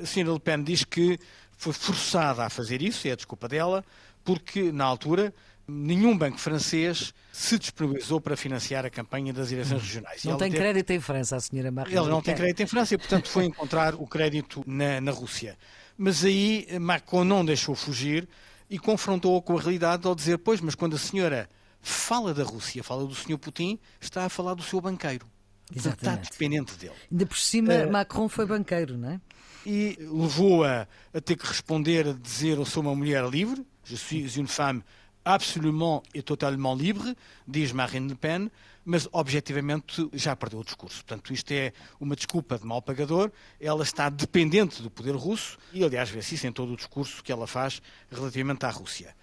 [0.00, 1.18] A senhora Le Pen diz que
[1.58, 3.84] foi forçada a fazer isso, é a desculpa dela,
[4.22, 5.34] porque, na altura,
[5.66, 10.22] nenhum banco francês se disponibilizou para financiar a campanha das eleições regionais.
[10.22, 11.96] Não tem crédito em França, a senhora Marie.
[11.96, 15.58] Ela não tem crédito em França e, portanto, foi encontrar o crédito na, na Rússia.
[15.98, 18.28] Mas aí Macron não deixou fugir
[18.70, 21.50] e confrontou-o com a realidade ao dizer: Pois, mas quando a senhora
[21.82, 23.36] fala da Rússia, fala do Sr.
[23.36, 25.26] Putin, está a falar do seu banqueiro.
[25.74, 26.22] Exatamente.
[26.22, 26.94] Está dependente dele.
[27.10, 29.20] Ainda por cima, uh, Macron foi banqueiro, não é?
[29.66, 34.36] E levou-a a ter que responder, a dizer: Eu sou uma mulher livre, je suis
[34.36, 34.82] une femme
[35.24, 37.14] absolument et totalement libre,
[37.46, 38.50] diz Marine Le Pen,
[38.84, 41.04] mas objetivamente já perdeu o discurso.
[41.04, 45.84] Portanto, isto é uma desculpa de mal pagador, ela está dependente do poder russo e,
[45.84, 49.14] aliás, vê-se isso em todo o discurso que ela faz relativamente à Rússia.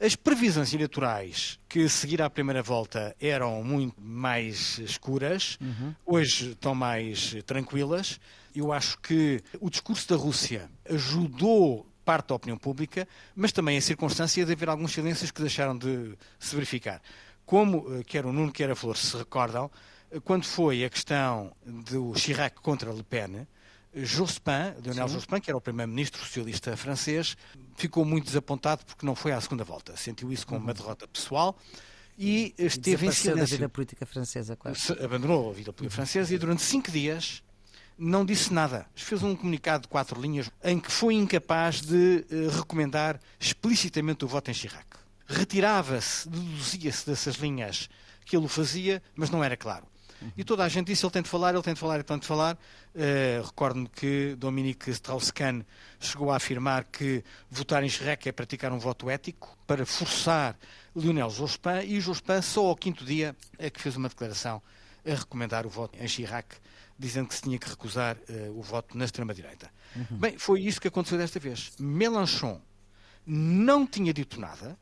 [0.00, 5.94] As previsões eleitorais que a seguir à primeira volta eram muito mais escuras, uhum.
[6.04, 8.18] hoje estão mais tranquilas.
[8.54, 13.80] Eu acho que o discurso da Rússia ajudou parte da opinião pública, mas também a
[13.80, 17.00] circunstância de haver alguns silêncios que deixaram de se verificar.
[17.52, 19.70] Como eh, quer o Nuno, quer a Flor se recordam,
[20.10, 23.46] eh, quando foi a questão do Chirac contra Le Pen,
[23.94, 25.14] Jospin, Lionel Sim.
[25.16, 27.36] Jospin, que era o primeiro-ministro socialista francês,
[27.76, 29.94] ficou muito desapontado porque não foi à segunda volta.
[29.98, 30.74] Sentiu isso como uma uhum.
[30.78, 31.54] derrota pessoal
[32.16, 33.36] e esteve em silêncio.
[33.36, 34.78] da vida política francesa, claro.
[35.04, 37.42] Abandonou a vida política francesa e durante cinco dias
[37.98, 38.86] não disse nada.
[38.94, 42.24] Fez um comunicado de quatro linhas em que foi incapaz de
[42.56, 45.01] recomendar explicitamente o voto em Chirac.
[45.32, 47.88] Retirava-se, deduzia-se dessas linhas
[48.24, 49.86] que ele o fazia, mas não era claro.
[50.36, 52.18] E toda a gente disse, ele tem de falar, ele tem de falar, ele tem
[52.18, 52.56] de falar.
[52.94, 55.64] Uh, Recordo-me que Dominique Strauss-Kahn
[55.98, 60.56] chegou a afirmar que votar em Chirac é praticar um voto ético para forçar
[60.94, 64.62] Lionel Jospin e Jospin só ao quinto dia é que fez uma declaração
[65.04, 66.56] a recomendar o voto em Chirac,
[66.98, 69.70] dizendo que se tinha que recusar uh, o voto na extrema-direita.
[69.96, 70.18] Uhum.
[70.18, 71.72] Bem, foi isso que aconteceu desta vez.
[71.78, 72.60] Mélenchon
[73.26, 74.78] não tinha dito nada,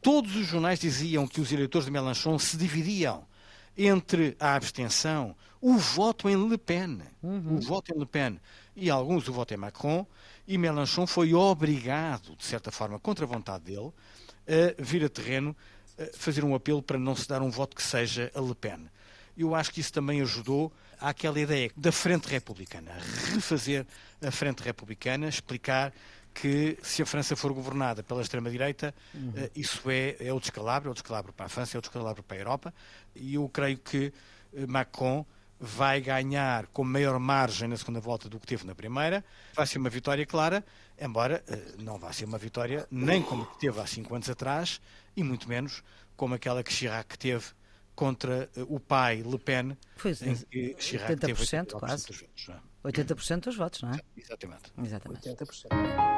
[0.00, 3.26] todos os jornais diziam que os eleitores de Mélenchon se dividiam
[3.76, 7.56] entre a abstenção, o voto em Le Pen, uhum.
[7.56, 8.40] o voto em Le Pen
[8.74, 10.06] e alguns o voto em Macron,
[10.46, 13.92] e Mélenchon foi obrigado, de certa forma, contra a vontade dele,
[14.46, 15.54] a vir a terreno
[15.98, 18.88] a fazer um apelo para não se dar um voto que seja a Le Pen.
[19.36, 22.92] Eu acho que isso também ajudou àquela ideia da Frente Republicana,
[23.34, 23.86] refazer
[24.22, 25.92] a Frente Republicana, explicar
[26.40, 29.30] que se a França for governada pela extrema-direita, uhum.
[29.30, 32.22] uh, isso é, é o descalabro, é o descalabro para a França, é o descalabro
[32.22, 32.74] para a Europa,
[33.14, 34.12] e eu creio que
[34.52, 35.26] uh, Macron
[35.60, 39.24] vai ganhar com maior margem na segunda volta do que teve na primeira.
[39.54, 40.64] Vai ser uma vitória clara,
[41.00, 44.80] embora uh, não vá ser uma vitória nem como que teve há cinco anos atrás,
[45.16, 45.82] e muito menos
[46.16, 47.46] como aquela que Chirac teve
[47.96, 52.06] contra o pai Le Pen, pois, em que Chirac 80%, teve 80% quase.
[52.06, 52.50] Dos votos,
[52.84, 54.00] 80% dos votos, não é?
[54.16, 54.72] Exatamente.
[54.78, 55.28] Exatamente.
[55.28, 56.17] 80%.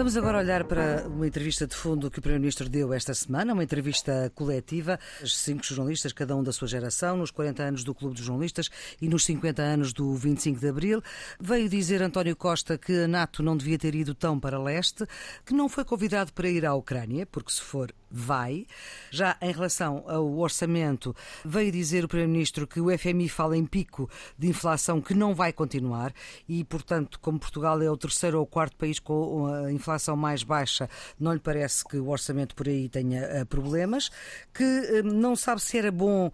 [0.00, 3.62] Vamos agora olhar para uma entrevista de fundo que o Primeiro-Ministro deu esta semana, uma
[3.62, 8.24] entrevista coletiva, cinco jornalistas, cada um da sua geração, nos 40 anos do Clube dos
[8.24, 11.02] Jornalistas e nos 50 anos do 25 de Abril.
[11.38, 15.04] Veio dizer António Costa que a NATO não devia ter ido tão para leste,
[15.44, 18.66] que não foi convidado para ir à Ucrânia, porque se for vai.
[19.10, 24.10] Já em relação ao orçamento, veio dizer o Primeiro-Ministro que o FMI fala em pico
[24.38, 26.12] de inflação que não vai continuar
[26.48, 30.88] e, portanto, como Portugal é o terceiro ou quarto país com a inflação mais baixa,
[31.18, 34.10] não lhe parece que o orçamento por aí tenha uh, problemas,
[34.52, 36.30] que uh, não sabe se era bom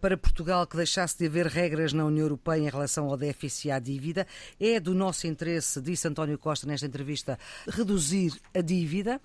[0.00, 3.70] para Portugal que deixasse de haver regras na União Europeia em relação ao déficit e
[3.70, 4.26] à dívida.
[4.60, 9.20] É do nosso interesse, disse António Costa nesta entrevista, reduzir a dívida.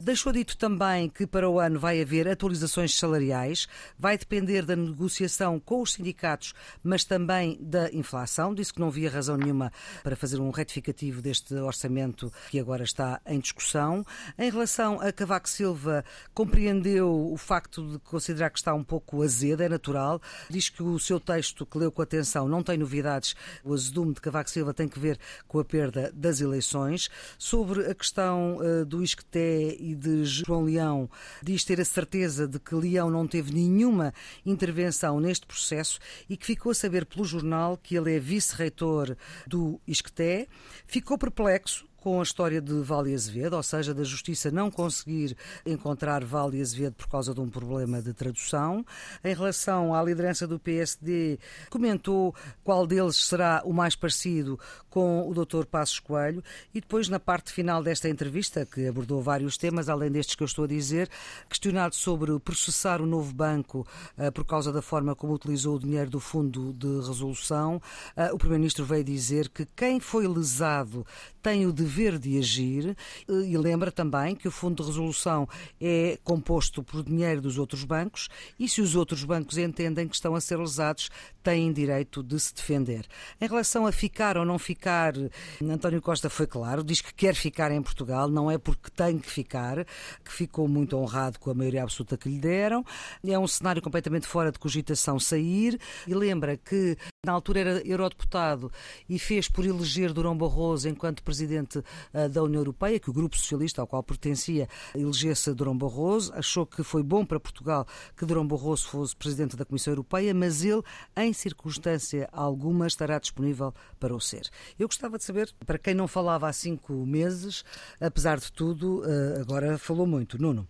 [0.00, 3.66] Deixou dito também que para o ano vai haver atualizações salariais,
[3.98, 8.54] vai depender da negociação com os sindicatos, mas também da inflação.
[8.54, 13.20] Disse que não via razão nenhuma para fazer um retificativo deste orçamento que agora está
[13.26, 14.04] em discussão.
[14.38, 16.04] Em relação a Cavaco Silva,
[16.34, 20.20] compreendeu o facto de considerar que está um pouco azedo, é natural.
[20.50, 23.34] Diz que o seu texto, que leu com atenção, não tem novidades.
[23.64, 27.08] O azedume de Cavaco Silva tem que ver com a perda das eleições.
[27.38, 31.08] Sobre a questão uh, do Isqueté e de João Leão
[31.42, 34.12] diz ter a certeza de que Leão não teve nenhuma
[34.44, 39.80] intervenção neste processo e que ficou a saber pelo jornal que ele é vice-reitor do
[39.86, 40.48] Isqueté.
[40.86, 46.24] Ficou perplexo com a história de Vale Azevedo, ou seja, da Justiça não conseguir encontrar
[46.24, 48.86] Vale Azevedo por causa de um problema de tradução.
[49.24, 51.36] Em relação à liderança do PSD,
[51.68, 54.56] comentou qual deles será o mais parecido
[54.88, 55.64] com o Dr.
[55.66, 60.36] Passos Coelho e depois, na parte final desta entrevista, que abordou vários temas, além destes
[60.36, 61.10] que eu estou a dizer,
[61.48, 63.84] questionado sobre processar o novo banco
[64.16, 67.82] uh, por causa da forma como utilizou o dinheiro do Fundo de Resolução,
[68.16, 71.04] uh, o Primeiro-Ministro veio dizer que quem foi lesado
[71.42, 75.48] tem o dever dever de agir e lembra também que o Fundo de Resolução
[75.80, 78.28] é composto por dinheiro dos outros bancos
[78.58, 81.10] e se os outros bancos entendem que estão a ser lesados,
[81.46, 83.06] têm direito de se defender.
[83.40, 85.14] Em relação a ficar ou não ficar,
[85.62, 89.30] António Costa foi claro, diz que quer ficar em Portugal, não é porque tem que
[89.30, 89.84] ficar,
[90.24, 92.84] que ficou muito honrado com a maioria absoluta que lhe deram.
[93.24, 98.72] É um cenário completamente fora de cogitação sair e lembra que na altura era eurodeputado
[99.08, 101.80] e fez por eleger Durão Barroso enquanto presidente
[102.12, 106.66] eh, da União Europeia, que o Grupo Socialista ao qual pertencia elegesse Durão Barroso, achou
[106.66, 110.82] que foi bom para Portugal que Durão Barroso fosse presidente da Comissão Europeia, mas ele,
[111.16, 114.48] em circunstância alguma, estará disponível para o ser.
[114.78, 117.64] Eu gostava de saber, para quem não falava há cinco meses,
[118.00, 120.40] apesar de tudo, eh, agora falou muito.
[120.40, 120.66] Nuno.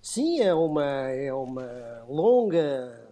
[0.00, 3.08] Sim, é uma, é uma longa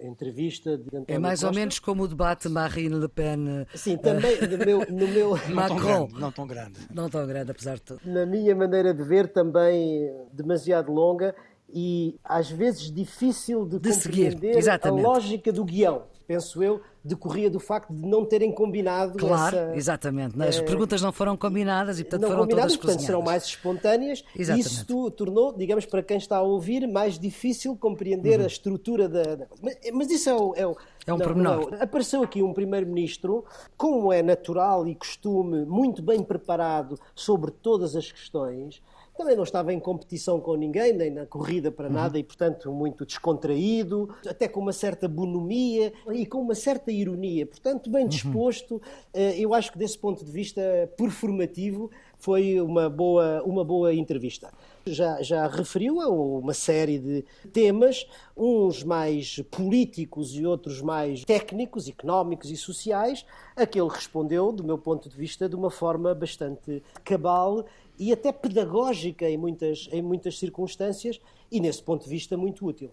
[0.00, 1.48] entrevista de António É mais Costa.
[1.48, 3.66] ou menos como o debate Marine Le Pen.
[3.74, 5.30] Sim, também no meu, no meu...
[5.48, 5.76] Não Macron.
[5.76, 6.78] Tão grande, não tão grande.
[6.94, 8.00] Não tão grande, apesar de tudo.
[8.04, 11.34] Na minha maneira de ver, também demasiado longa
[11.68, 14.80] e às vezes difícil de, de compreender seguir.
[14.82, 19.74] a lógica do guião penso eu, decorria do facto de não terem combinado Claro, essa,
[19.74, 20.40] exatamente.
[20.42, 23.44] As é, perguntas não foram combinadas e, portanto, não foram combinadas, todas portanto, serão mais
[23.44, 24.68] espontâneas exatamente.
[24.68, 28.44] e isso tornou, digamos, para quem está a ouvir, mais difícil compreender uhum.
[28.44, 29.46] a estrutura da, da.
[29.62, 30.54] Mas, mas, isso é o...
[30.54, 31.70] É, o, é um não, pormenor.
[31.70, 31.82] Não.
[31.82, 38.12] Apareceu aqui um primeiro-ministro, como é natural e costume, muito bem preparado sobre todas as
[38.12, 38.82] questões,
[39.18, 42.20] também não estava em competição com ninguém, nem na corrida para nada, uhum.
[42.20, 47.90] e portanto muito descontraído, até com uma certa bonomia e com uma certa ironia, portanto
[47.90, 48.08] bem uhum.
[48.08, 48.74] disposto.
[49.12, 49.20] Uhum.
[49.36, 50.62] Eu acho que desse ponto de vista
[50.96, 54.52] performativo foi uma boa, uma boa entrevista.
[54.86, 61.88] Já, já referiu a uma série de temas, uns mais políticos e outros mais técnicos,
[61.88, 63.26] económicos e sociais,
[63.56, 67.66] a que ele respondeu, do meu ponto de vista, de uma forma bastante cabal
[67.98, 71.18] e até pedagógica em muitas, em muitas circunstâncias
[71.50, 72.92] e, nesse ponto de vista, muito útil.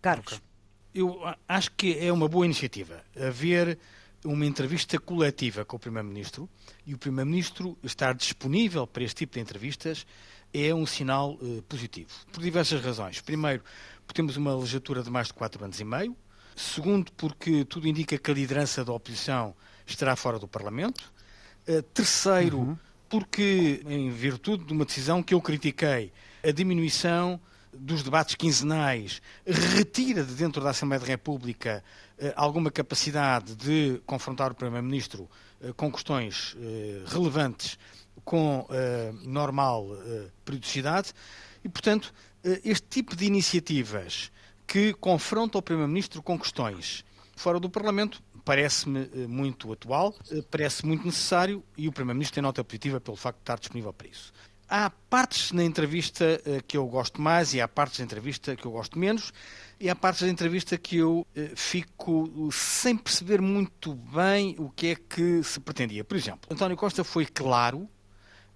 [0.00, 0.40] Carlos.
[0.94, 3.78] Eu acho que é uma boa iniciativa haver
[4.24, 6.48] uma entrevista coletiva com o Primeiro-Ministro
[6.86, 10.06] e o Primeiro-Ministro estar disponível para este tipo de entrevistas
[10.52, 13.20] é um sinal uh, positivo, por diversas razões.
[13.20, 13.62] Primeiro,
[14.06, 16.16] porque temos uma legislatura de mais de quatro anos e meio.
[16.54, 21.12] Segundo, porque tudo indica que a liderança da oposição estará fora do Parlamento.
[21.68, 22.78] Uh, terceiro, uhum.
[23.08, 26.12] Porque, em virtude de uma decisão que eu critiquei,
[26.42, 27.40] a diminuição
[27.72, 31.82] dos debates quinzenais retira de dentro da Assembleia da República
[32.18, 35.28] eh, alguma capacidade de confrontar o Primeiro-Ministro
[35.60, 37.78] eh, com questões eh, relevantes
[38.24, 38.66] com
[39.24, 39.88] normal
[40.46, 41.12] periodicidade.
[41.62, 42.14] E, portanto,
[42.64, 44.32] este tipo de iniciativas
[44.66, 47.04] que confrontam o Primeiro-Ministro com questões
[47.36, 50.14] fora do Parlamento parece-me muito atual,
[50.50, 54.08] parece muito necessário e o Primeiro-Ministro tem nota positiva pelo facto de estar disponível para
[54.08, 54.32] isso.
[54.68, 58.64] Há partes na entrevista uh, que eu gosto mais e há partes da entrevista que
[58.64, 59.32] eu gosto menos
[59.78, 64.94] e há partes da entrevista que eu fico sem perceber muito bem o que é
[64.94, 66.04] que se pretendia.
[66.04, 67.88] Por exemplo, António Costa foi claro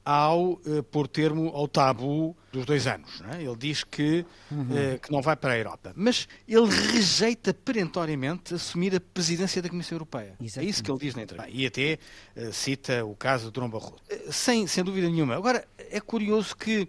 [0.09, 3.21] ao uh, pôr termo ao tabu dos dois anos.
[3.21, 3.43] Não é?
[3.43, 4.63] Ele diz que, uhum.
[4.63, 5.93] uh, que não vai para a Europa.
[5.95, 10.35] Mas ele rejeita perentoriamente assumir a presidência da Comissão Europeia.
[10.41, 10.59] Exatamente.
[10.61, 11.55] É isso que ele diz na entrevista.
[11.55, 11.99] E até
[12.35, 13.97] uh, cita o caso de Durão Barroso.
[14.31, 15.37] sem, sem dúvida nenhuma.
[15.37, 16.89] Agora, é curioso que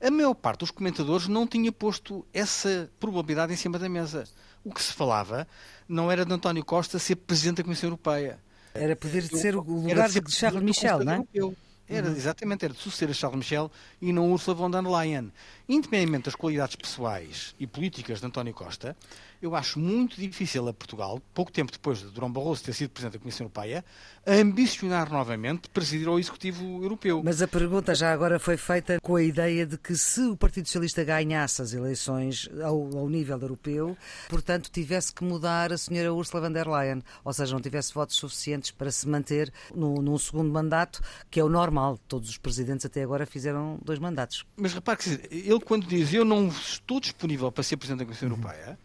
[0.00, 4.24] a maior parte dos comentadores não tinha posto essa probabilidade em cima da mesa.
[4.64, 5.46] O que se falava
[5.88, 8.40] não era de António Costa ser presidente da Comissão Europeia.
[8.74, 11.16] Era poder de ser o lugar de, de Charles Michel, não é?
[11.16, 11.67] Europeu.
[11.88, 12.16] Era, uhum.
[12.16, 13.70] exatamente, era de suceder a Charles Michel
[14.00, 15.32] e não Ursula von der Leyen.
[15.68, 18.96] Independentemente das qualidades pessoais e políticas de António Costa,
[19.40, 23.12] eu acho muito difícil a Portugal, pouco tempo depois de Durão Barroso ter sido Presidente
[23.12, 23.84] da Comissão Europeia,
[24.26, 27.22] ambicionar novamente presidir o Executivo Europeu.
[27.22, 30.66] Mas a pergunta já agora foi feita com a ideia de que se o Partido
[30.66, 33.96] Socialista ganhasse as eleições ao, ao nível europeu,
[34.28, 38.16] portanto tivesse que mudar a senhora Ursula von der Leyen, ou seja, não tivesse votos
[38.16, 41.00] suficientes para se manter no, num segundo mandato,
[41.30, 41.98] que é o normal.
[42.08, 44.44] Todos os presidentes até agora fizeram dois mandatos.
[44.56, 48.28] Mas repare que ele quando diz eu não estou disponível para ser Presidente da Comissão
[48.28, 48.36] uhum.
[48.36, 48.78] Europeia,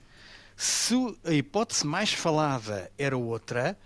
[0.56, 3.78] se a hipótese mais falada era outra,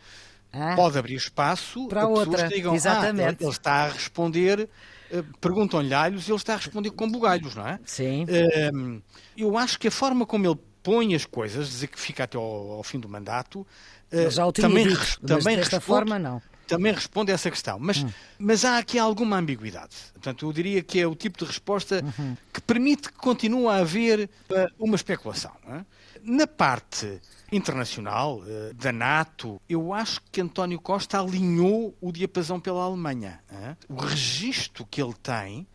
[0.51, 2.47] ah, pode abrir espaço para a outra.
[2.47, 3.43] digam, Exatamente.
[3.43, 4.69] Ah, ele, está a responder,
[5.11, 7.79] uh, perguntam-lhe alhos e ele está a responder com bugalhos, não é?
[7.85, 8.25] Sim.
[8.25, 9.01] Uh,
[9.37, 12.71] eu acho que a forma como ele põe as coisas, dizer que fica até ao,
[12.71, 13.65] ao fim do mandato,
[14.11, 17.49] uh, já o tinha também, dito, também desta responde, forma não também responde a essa
[17.49, 17.77] questão.
[17.79, 18.09] Mas, hum.
[18.37, 19.95] mas há aqui alguma ambiguidade.
[20.13, 22.35] Portanto, eu diria que é o tipo de resposta uhum.
[22.53, 24.29] que permite que continue a haver
[24.77, 25.51] uma especulação.
[25.69, 25.85] É?
[26.23, 32.83] Na parte internacional uh, da NATO, eu acho que António Costa alinhou o diapasão pela
[32.83, 33.39] Alemanha.
[33.49, 35.67] Uh, o registro que ele tem uh,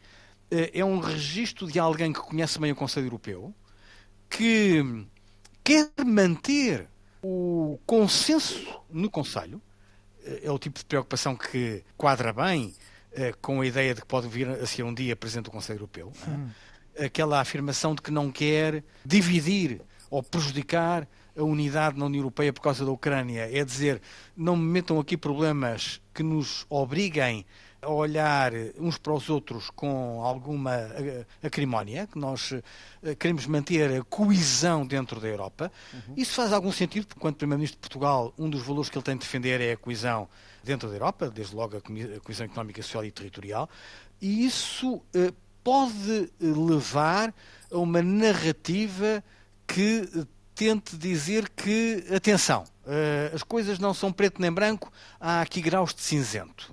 [0.51, 3.55] é um registro de alguém que conhece bem o Conselho Europeu,
[4.29, 5.07] que
[5.65, 6.89] quer manter
[7.23, 9.61] o consenso no Conselho.
[10.43, 12.75] É o tipo de preocupação que quadra bem
[13.41, 16.13] com a ideia de que pode vir a ser um dia Presidente do Conselho Europeu.
[16.27, 16.49] Hum.
[16.99, 19.81] Aquela afirmação de que não quer dividir
[20.11, 23.49] ou prejudicar a unidade na União Europeia por causa da Ucrânia.
[23.51, 24.01] É dizer,
[24.37, 27.47] não me metam aqui problemas que nos obriguem
[27.83, 30.73] a olhar uns para os outros com alguma
[31.43, 32.53] acrimónia, que nós
[33.03, 35.71] eh, queremos manter a coesão dentro da Europa.
[35.93, 36.15] Uhum.
[36.17, 39.17] Isso faz algum sentido, porque, quando Primeiro-Ministro de Portugal, um dos valores que ele tem
[39.17, 40.29] de defender é a coesão
[40.63, 43.69] dentro da Europa, desde logo a coesão económica, social e territorial,
[44.21, 45.33] e isso eh,
[45.65, 47.35] pode levar
[47.69, 49.25] a uma narrativa
[49.67, 50.09] que
[50.55, 52.65] tente dizer que, atenção,
[53.33, 56.73] as coisas não são preto nem branco, há aqui graus de cinzento.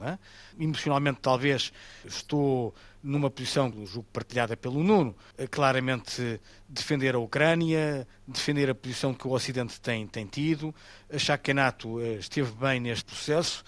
[0.59, 1.71] Emocionalmente, talvez,
[2.05, 5.15] estou numa posição, julgo partilhada pelo Nuno,
[5.49, 10.75] claramente defender a Ucrânia, defender a posição que o Ocidente tem, tem tido,
[11.11, 13.63] achar que a NATO uh, esteve bem neste processo.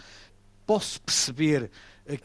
[0.66, 1.72] Posso perceber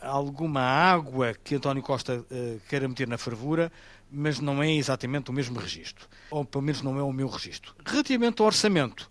[0.01, 2.25] alguma água que António Costa
[2.69, 3.71] queira meter na fervura,
[4.11, 6.09] mas não é exatamente o mesmo registro.
[6.31, 7.75] Ou pelo menos não é o meu registro.
[7.85, 9.11] Relativamente ao orçamento,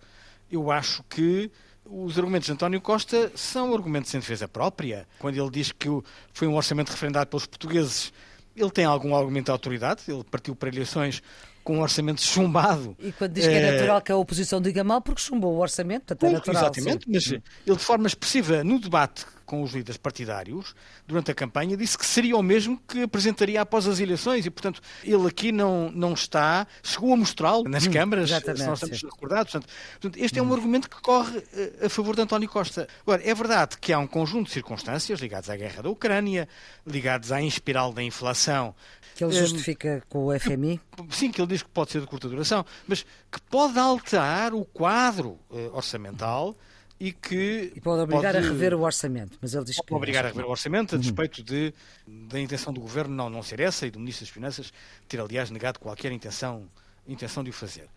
[0.52, 1.52] eu acho que
[1.86, 5.08] os argumentos de António Costa são argumentos em defesa própria.
[5.20, 5.88] Quando ele diz que
[6.34, 8.12] foi um orçamento referendado pelos portugueses
[8.56, 11.22] ele tem algum argumento de autoridade, ele partiu para eleições
[11.66, 12.96] com um orçamento chumbado.
[13.00, 16.06] E quando diz que é natural que a oposição diga mal, porque chumbou o orçamento,
[16.06, 16.64] portanto é natural.
[16.64, 17.12] Exatamente, sim.
[17.12, 17.28] mas
[17.66, 20.76] ele de forma expressiva no debate com os líderes partidários,
[21.08, 24.82] durante a campanha, disse que seria o mesmo que apresentaria após as eleições e, portanto,
[25.04, 29.06] ele aqui não, não está, chegou a mostrá-lo nas hum, câmaras, se nós estamos sim.
[29.06, 29.52] recordados.
[29.52, 30.54] Portanto, portanto, este é um hum.
[30.54, 32.88] argumento que corre eh, a favor de António Costa.
[33.02, 36.50] Agora, é verdade que há um conjunto de circunstâncias ligadas à guerra da Ucrânia,
[36.86, 38.74] ligados à espiral da inflação,
[39.16, 40.80] que ele justifica um, com o FMI?
[41.10, 44.66] sim, que ele diz que pode ser de curta duração, mas que pode alterar o
[44.66, 46.56] quadro uh, orçamental
[47.00, 47.72] e que.
[47.74, 49.94] E pode obrigar pode, a rever o orçamento, mas ele diz pode que.
[49.94, 51.02] obrigar a rever o orçamento, a uhum.
[51.02, 51.74] despeito de,
[52.06, 54.74] da intenção do governo não, não ser essa e do Ministro das Finanças
[55.08, 56.70] ter, aliás, negado qualquer intenção,
[57.08, 57.88] intenção de o fazer.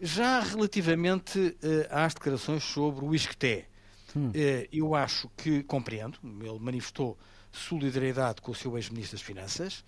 [0.00, 1.54] Já relativamente uh,
[1.90, 3.66] às declarações sobre o ISCTE,
[4.14, 4.28] hum.
[4.28, 4.32] uh,
[4.72, 7.18] eu acho que compreendo, ele manifestou
[7.52, 9.84] solidariedade com o seu ex-ministro das Finanças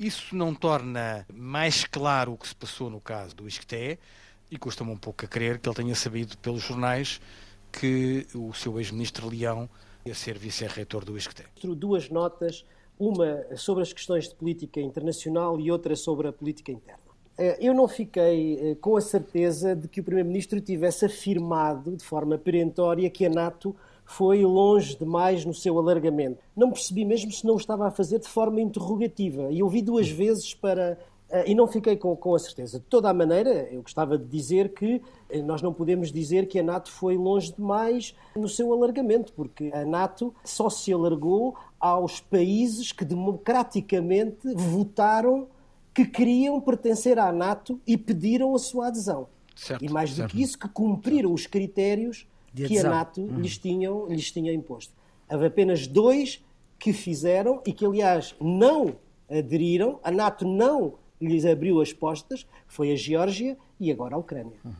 [0.00, 3.98] isso não torna mais claro o que se passou no caso do Isqueté
[4.50, 7.20] e custa-me um pouco a crer que ele tenha sabido pelos jornais
[7.70, 9.68] que o seu ex-ministro Leão
[10.04, 11.44] ia ser vice-reitor do Isqueté.
[11.62, 12.64] Duas notas,
[12.98, 16.98] uma sobre as questões de política internacional e outra sobre a política interna.
[17.36, 22.04] Eh, eu não fiquei eh, com a certeza de que o Primeiro-Ministro tivesse afirmado de
[22.04, 23.76] forma perentória que a NATO
[24.10, 26.42] foi longe demais no seu alargamento.
[26.56, 29.52] Não percebi mesmo se não o estava a fazer de forma interrogativa.
[29.52, 30.98] E ouvi duas vezes para.
[31.30, 32.80] Uh, e não fiquei com, com a certeza.
[32.80, 36.58] De toda a maneira, eu gostava de dizer que uh, nós não podemos dizer que
[36.58, 42.18] a NATO foi longe demais no seu alargamento, porque a NATO só se alargou aos
[42.18, 45.46] países que democraticamente votaram
[45.94, 49.28] que queriam pertencer à NATO e pediram a sua adesão.
[49.54, 50.30] Certo, e mais certo.
[50.30, 53.40] do que isso, que cumpriram os critérios que a NATO hum.
[53.40, 54.92] lhes, tinham, lhes tinha imposto.
[55.30, 56.44] Houve apenas dois
[56.78, 58.96] que fizeram e que, aliás, não
[59.28, 60.00] aderiram.
[60.02, 64.56] A NATO não lhes abriu as postas, foi a Geórgia e agora a Ucrânia.
[64.64, 64.72] Uhum.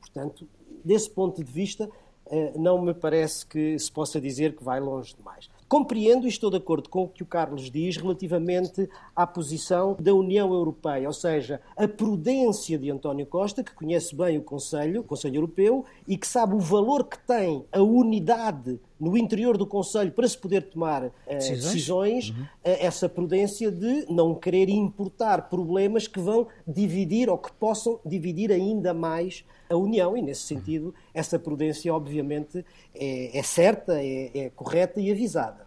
[0.00, 0.48] Portanto,
[0.84, 1.88] desse ponto de vista,
[2.26, 5.50] eh, não me parece que se possa dizer que vai longe demais.
[5.72, 10.12] Compreendo e estou de acordo com o que o Carlos diz relativamente à posição da
[10.12, 15.02] União Europeia, ou seja, a prudência de António Costa, que conhece bem o Conselho, o
[15.02, 20.12] Conselho Europeu, e que sabe o valor que tem a unidade no interior do Conselho
[20.12, 22.42] para se poder tomar uh, decisões, decisões uhum.
[22.42, 28.52] uh, essa prudência de não querer importar problemas que vão dividir ou que possam dividir
[28.52, 32.62] ainda mais a União, e nesse sentido, essa prudência, obviamente,
[32.94, 35.61] é, é certa, é, é correta e avisada.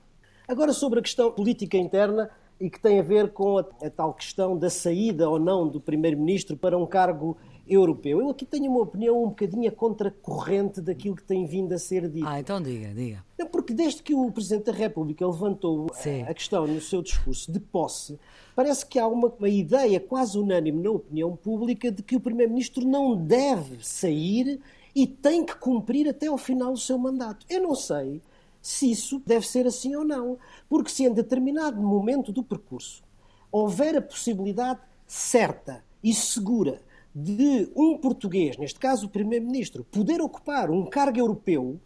[0.48, 2.30] Agora, sobre a questão política interna
[2.60, 5.82] e que tem a ver com a, a tal questão da saída ou não do
[5.82, 7.38] Primeiro-Ministro para um cargo
[7.68, 8.22] europeu.
[8.22, 12.28] Eu aqui tenho uma opinião um bocadinho contracorrente daquilo que tem vindo a ser dito.
[12.28, 13.26] Ah, então diga, diga.
[13.38, 17.52] Não, porque desde que o Presidente da República levantou a, a questão no seu discurso
[17.52, 18.20] de posse,
[18.56, 22.86] parece que há uma, uma ideia quase unânime na opinião pública de que o Primeiro-Ministro
[22.86, 24.62] não deve sair
[24.93, 27.46] e tem que cumprir até ao final do seu mandato.
[27.50, 28.22] Eu não sei
[28.66, 30.39] se isso deve ser assim ou não.
[30.68, 33.03] Porque se em determinado momento do percurso
[33.51, 36.82] houver a possibilidade certa e segura
[37.13, 41.80] de um português, neste caso o Primeiro-Ministro, poder ocupar um cargo europeu,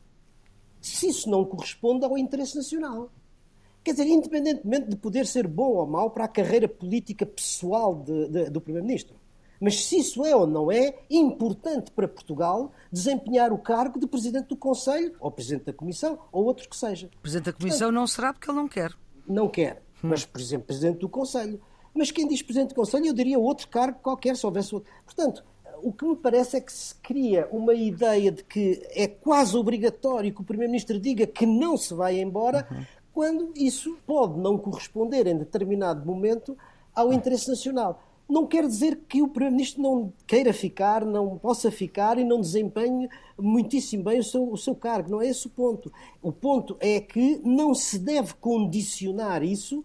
[0.80, 3.12] se isso não corresponde ao interesse nacional.
[3.84, 8.30] Quer dizer, independentemente de poder ser bom ou mau para a carreira política pessoal de,
[8.30, 9.18] de, do Primeiro-Ministro.
[9.60, 14.48] Mas se isso é ou não é importante para Portugal desempenhar o cargo de Presidente
[14.48, 17.10] do Conselho, ou Presidente da Comissão, ou outro que seja.
[17.22, 18.94] Presidente da Comissão Portanto, não será porque ele não quer.
[19.28, 19.84] Não quer.
[20.04, 20.10] Hum.
[20.10, 21.60] Mas, por exemplo, Presidente do Conselho.
[21.94, 24.90] Mas quem diz Presidente do Conselho, eu diria outro cargo qualquer, se houvesse outro.
[25.04, 25.44] Portanto,
[25.82, 30.34] o que me parece é que se cria uma ideia de que é quase obrigatório
[30.34, 32.86] que o Primeiro-Ministro diga que não se vai embora, uhum.
[33.14, 36.58] quando isso pode não corresponder em determinado momento
[36.96, 42.20] ao interesse nacional não quer dizer que o Primeiro-Ministro não queira ficar, não possa ficar
[42.20, 45.10] e não desempenhe muitíssimo bem o seu, o seu cargo.
[45.10, 45.92] Não é esse o ponto.
[46.22, 49.84] O ponto é que não se deve condicionar isso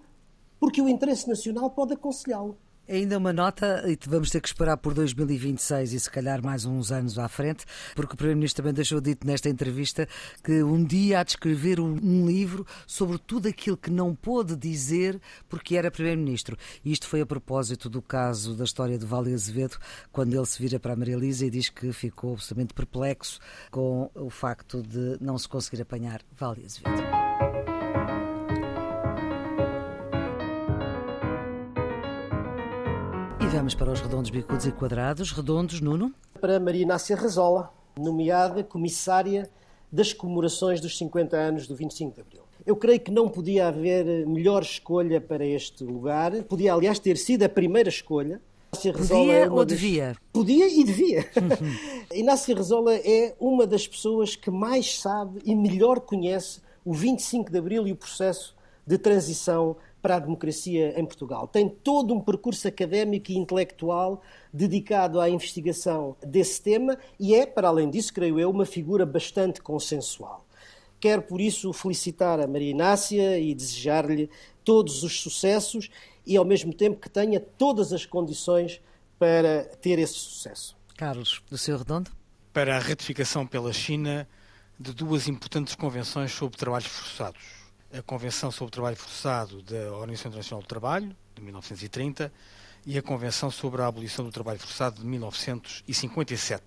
[0.60, 2.58] porque o interesse nacional pode aconselhá-lo.
[2.86, 6.92] Ainda uma nota, e vamos ter que esperar por 2026 e se calhar mais uns
[6.92, 7.64] anos à frente,
[7.96, 10.06] porque o Primeiro-Ministro também deixou dito nesta entrevista
[10.42, 15.18] que um dia há de escrever um, livro sobre tudo aquilo que não pôde dizer
[15.48, 16.58] porque era Primeiro-Ministro.
[16.84, 19.78] E isto foi a propósito do caso da história de Vale Azevedo,
[20.12, 24.10] quando ele se vira para a Maria Elisa e diz que ficou absolutamente perplexo com
[24.14, 27.23] o facto de não se conseguir apanhar Vale Azevedo.
[33.54, 35.30] Vamos para os redondos, bicudos e quadrados.
[35.30, 36.12] Redondos, Nuno?
[36.40, 39.48] Para Maria Inácia Razola, nomeada comissária
[39.92, 42.42] das comemorações dos 50 anos do 25 de Abril.
[42.66, 46.32] Eu creio que não podia haver melhor escolha para este lugar.
[46.42, 48.42] Podia, aliás, ter sido a primeira escolha.
[48.72, 49.68] Podia é ou das...
[49.68, 50.16] devia?
[50.32, 51.24] Podia e devia.
[52.12, 57.58] Inácio Rezola é uma das pessoas que mais sabe e melhor conhece o 25 de
[57.58, 61.48] Abril e o processo de transição para a democracia em Portugal.
[61.48, 64.20] Tem todo um percurso académico e intelectual
[64.52, 69.62] dedicado à investigação desse tema e é, para além disso, creio eu, uma figura bastante
[69.62, 70.44] consensual.
[71.00, 74.28] Quero, por isso, felicitar a Maria Inácia e desejar-lhe
[74.62, 75.88] todos os sucessos
[76.26, 78.82] e, ao mesmo tempo, que tenha todas as condições
[79.18, 80.76] para ter esse sucesso.
[80.98, 82.10] Carlos, do seu redondo?
[82.52, 84.28] Para a ratificação pela China
[84.78, 87.63] de duas importantes convenções sobre trabalhos forçados.
[87.96, 92.32] A Convenção sobre o Trabalho Forçado da Organização Internacional do Trabalho, de 1930,
[92.84, 96.64] e a Convenção sobre a Abolição do Trabalho Forçado, de 1957.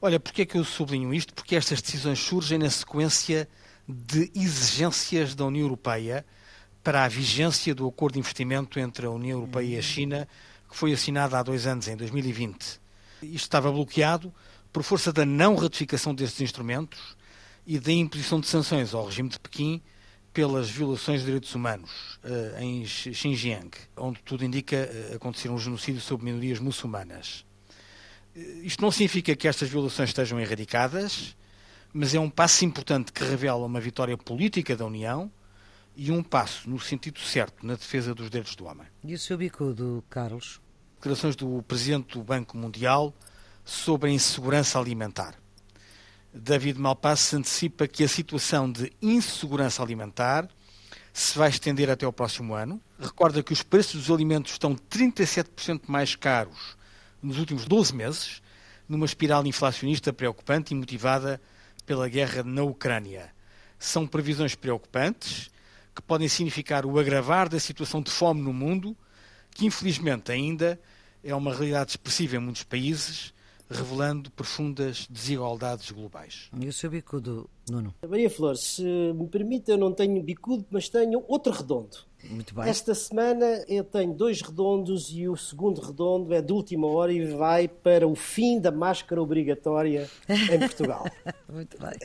[0.00, 1.34] Olha, porquê é que eu sublinho isto?
[1.34, 3.48] Porque estas decisões surgem na sequência
[3.88, 6.24] de exigências da União Europeia
[6.84, 10.28] para a vigência do acordo de investimento entre a União Europeia e a China,
[10.70, 12.80] que foi assinado há dois anos, em 2020.
[13.22, 14.32] Isto estava bloqueado
[14.72, 17.16] por força da não ratificação destes instrumentos
[17.66, 19.82] e da imposição de sanções ao regime de Pequim
[20.34, 26.00] pelas violações de direitos humanos uh, em Xinjiang, onde tudo indica uh, acontecer um genocídio
[26.00, 27.46] sobre minorias muçulmanas.
[28.34, 31.36] Uh, isto não significa que estas violações estejam erradicadas,
[31.92, 35.30] mas é um passo importante que revela uma vitória política da União
[35.94, 38.88] e um passo no sentido certo na defesa dos direitos do homem.
[39.04, 40.60] E o seu bicudo, Carlos?
[40.96, 43.14] Declarações do Presidente do Banco Mundial
[43.64, 45.43] sobre a insegurança alimentar.
[46.36, 50.48] David Malpass antecipa que a situação de insegurança alimentar
[51.12, 52.80] se vai estender até o próximo ano.
[52.98, 56.76] Recorda que os preços dos alimentos estão 37% mais caros
[57.22, 58.42] nos últimos 12 meses,
[58.88, 61.40] numa espiral inflacionista preocupante e motivada
[61.86, 63.32] pela guerra na Ucrânia.
[63.78, 65.48] São previsões preocupantes
[65.94, 68.96] que podem significar o agravar da situação de fome no mundo,
[69.52, 70.80] que infelizmente ainda
[71.22, 73.33] é uma realidade expressiva em muitos países,
[73.70, 76.50] revelando profundas desigualdades globais.
[76.58, 77.94] E o seu bicudo, Nuno?
[78.08, 81.98] Maria Flor, se me permite, eu não tenho bicudo, mas tenho outro redondo.
[82.30, 82.68] Muito bem.
[82.68, 87.24] Esta semana eu tenho dois redondos e o segundo redondo é de última hora e
[87.34, 91.04] vai para o fim da máscara obrigatória em Portugal.
[91.52, 91.96] Muito bem.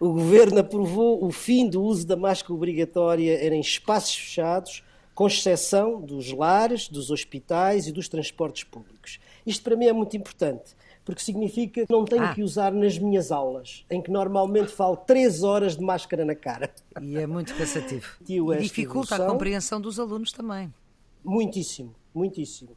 [0.00, 4.82] O governo aprovou o fim do uso da máscara obrigatória em espaços fechados,
[5.14, 8.95] com exceção dos lares, dos hospitais e dos transportes públicos.
[9.46, 10.74] Isto para mim é muito importante,
[11.04, 12.34] porque significa que não tenho ah.
[12.34, 16.74] que usar nas minhas aulas, em que normalmente falo três horas de máscara na cara.
[17.00, 18.04] E é muito cansativo.
[18.28, 19.26] e dificulta evolução.
[19.26, 20.72] a compreensão dos alunos também.
[21.24, 22.70] Muitíssimo, muitíssimo.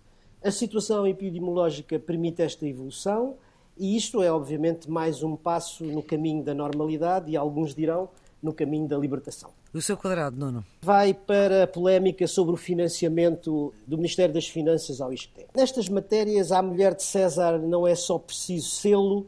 [0.44, 3.36] A situação epidemiológica permite esta evolução
[3.78, 8.10] e isto é, obviamente, mais um passo no caminho da normalidade e alguns dirão
[8.44, 9.52] no caminho da libertação.
[9.72, 10.66] O seu quadrado, Nuno?
[10.82, 15.46] Vai para a polémica sobre o financiamento do Ministério das Finanças ao ISCTE.
[15.56, 19.28] Nestas matérias, a mulher de César não é só preciso sê-lo,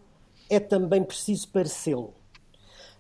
[0.50, 2.12] é também preciso parecê-lo.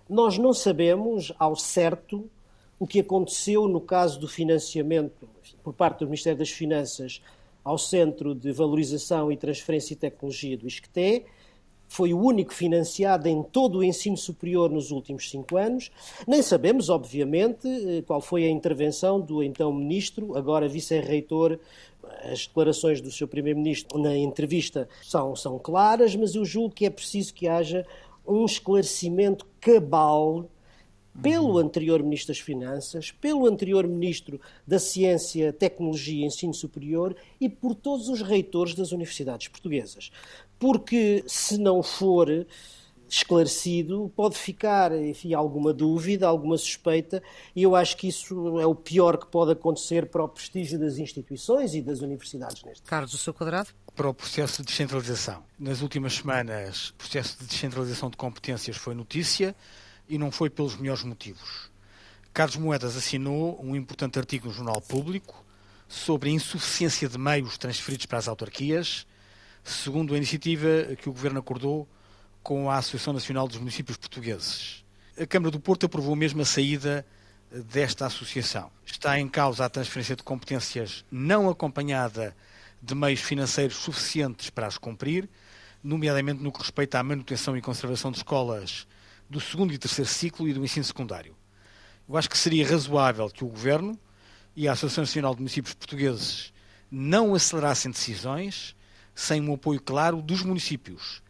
[0.07, 2.29] Nós não sabemos ao certo
[2.77, 5.27] o que aconteceu no caso do financiamento
[5.63, 7.23] por parte do Ministério das Finanças
[7.63, 11.25] ao Centro de Valorização e Transferência e Tecnologia do ISCTE,
[11.91, 15.91] foi o único financiado em todo o ensino superior nos últimos cinco anos.
[16.25, 21.59] Nem sabemos, obviamente, eh, qual foi a intervenção do então ministro, agora vice-reitor.
[22.23, 26.89] As declarações do seu primeiro-ministro na entrevista são, são claras, mas eu julgo que é
[26.89, 27.85] preciso que haja
[28.25, 30.49] um esclarecimento cabal
[31.21, 37.49] pelo anterior Ministro das Finanças, pelo anterior Ministro da Ciência, Tecnologia e Ensino Superior e
[37.49, 40.09] por todos os reitores das universidades portuguesas
[40.61, 42.45] porque se não for
[43.09, 47.21] esclarecido, pode ficar, enfim, alguma dúvida, alguma suspeita,
[47.55, 50.99] e eu acho que isso é o pior que pode acontecer para o prestígio das
[50.99, 53.69] instituições e das universidades neste Carlos, o seu quadrado?
[53.95, 55.43] Para o processo de descentralização.
[55.59, 59.55] Nas últimas semanas, o processo de descentralização de competências foi notícia
[60.07, 61.71] e não foi pelos melhores motivos.
[62.31, 65.43] Carlos Moedas assinou um importante artigo no Jornal Público
[65.87, 69.07] sobre a insuficiência de meios transferidos para as autarquias
[69.63, 71.87] segundo a iniciativa que o Governo acordou
[72.43, 74.83] com a Associação Nacional dos Municípios Portugueses.
[75.19, 77.05] A Câmara do Porto aprovou mesmo a saída
[77.51, 78.71] desta associação.
[78.85, 82.35] Está em causa a transferência de competências não acompanhada
[82.81, 85.29] de meios financeiros suficientes para as cumprir,
[85.83, 88.87] nomeadamente no que respeita à manutenção e conservação de escolas
[89.29, 91.35] do segundo e terceiro ciclo e do ensino secundário.
[92.07, 93.97] Eu acho que seria razoável que o Governo
[94.55, 96.53] e a Associação Nacional de Municípios Portugueses
[96.89, 98.75] não acelerassem decisões
[99.13, 101.21] sem um apoio claro dos municípios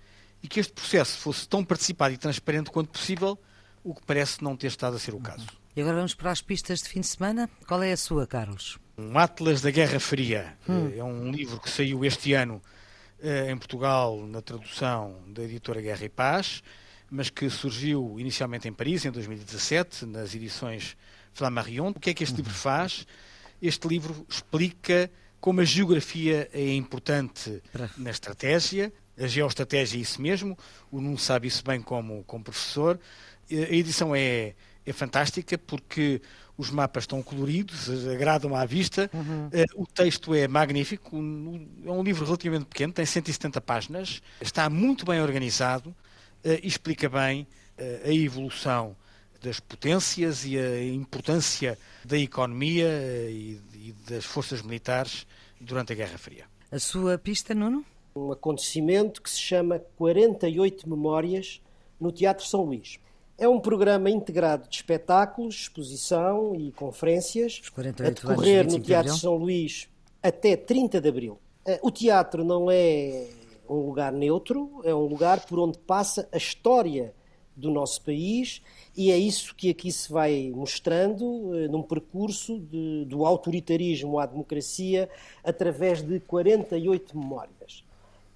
[0.44, 3.38] e que este processo fosse tão participado e transparente quanto possível,
[3.84, 5.48] o que parece não ter estado a ser o caso.
[5.76, 7.50] E agora vamos para as pistas de fim de semana.
[7.68, 8.78] Qual é a sua, Carlos?
[8.98, 10.58] Um Atlas da Guerra Fria.
[10.68, 10.92] Hum.
[10.96, 12.62] É um livro que saiu este ano
[13.22, 16.62] eh, em Portugal na tradução da editora Guerra e Paz,
[17.10, 20.98] mas que surgiu inicialmente em Paris em 2017, nas edições
[21.34, 21.92] Flammarion.
[21.96, 22.58] O que é que este livro uhum.
[22.58, 23.08] faz?
[23.62, 25.10] Este livro explica
[25.42, 27.62] como a geografia é importante
[27.98, 30.58] na estratégia, a geoestratégia é isso mesmo,
[30.92, 33.00] o Nuno sabe isso bem como, como professor.
[33.52, 34.54] A edição é,
[34.86, 36.22] é fantástica porque
[36.56, 39.50] os mapas estão coloridos, agradam à vista, uhum.
[39.76, 45.20] o texto é magnífico, é um livro relativamente pequeno, tem 170 páginas, está muito bem
[45.22, 45.96] organizado
[46.44, 47.48] e explica bem
[48.06, 48.96] a evolução
[49.42, 52.88] das potências e a importância da economia
[53.28, 55.26] e, e das forças militares
[55.60, 56.46] durante a Guerra Fria.
[56.72, 57.84] A sua pista, Nuno?
[58.16, 61.60] Um acontecimento que se chama 48 Memórias
[62.00, 63.00] no Teatro São Luís.
[63.38, 69.90] É um programa integrado de espetáculos, exposição e conferências a decorrer no Teatro São Luís
[70.22, 71.40] até 30 de Abril.
[71.66, 73.28] Eh, o teatro não é
[73.68, 77.16] um lugar neutro, é um lugar por onde passa a história
[77.56, 78.62] do nosso país
[78.95, 84.26] e é isso que aqui se vai mostrando eh, num percurso de, do autoritarismo à
[84.26, 85.10] democracia
[85.43, 87.84] através de 48 memórias.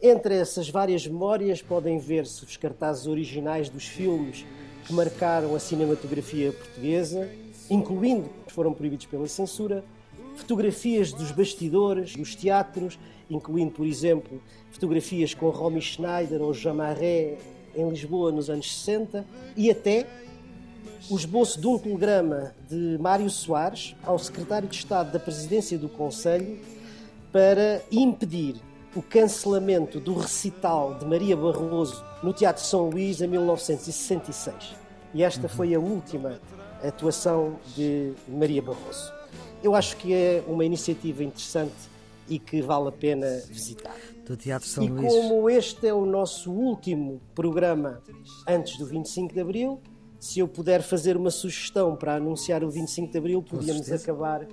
[0.02, 4.46] Entre essas várias memórias podem ver-se os cartazes originais dos filmes
[4.86, 7.30] que marcaram a cinematografia portuguesa,
[7.70, 9.84] incluindo que foram proibidos pela censura,
[10.36, 13.00] fotografias dos bastidores, dos teatros,
[13.30, 17.40] incluindo, por exemplo, fotografias com Romy Schneider ou Jean Marais
[17.76, 20.08] em Lisboa nos anos 60 e até
[21.10, 25.88] o esboço de um telegrama de Mário Soares ao secretário de Estado da Presidência do
[25.88, 26.60] Conselho
[27.32, 28.56] para impedir
[28.96, 34.56] o cancelamento do recital de Maria Barroso no Teatro São Luís em 1966.
[35.14, 36.40] E esta foi a última
[36.82, 39.14] atuação de Maria Barroso.
[39.62, 41.74] Eu acho que é uma iniciativa interessante
[42.28, 43.96] e que vale a pena visitar.
[44.26, 45.14] Do Teatro São e Luís.
[45.14, 48.02] como este é o nosso último programa
[48.48, 49.82] antes do 25 de Abril,
[50.20, 54.48] se eu puder fazer uma sugestão para anunciar o 25 de Abril, podíamos acabar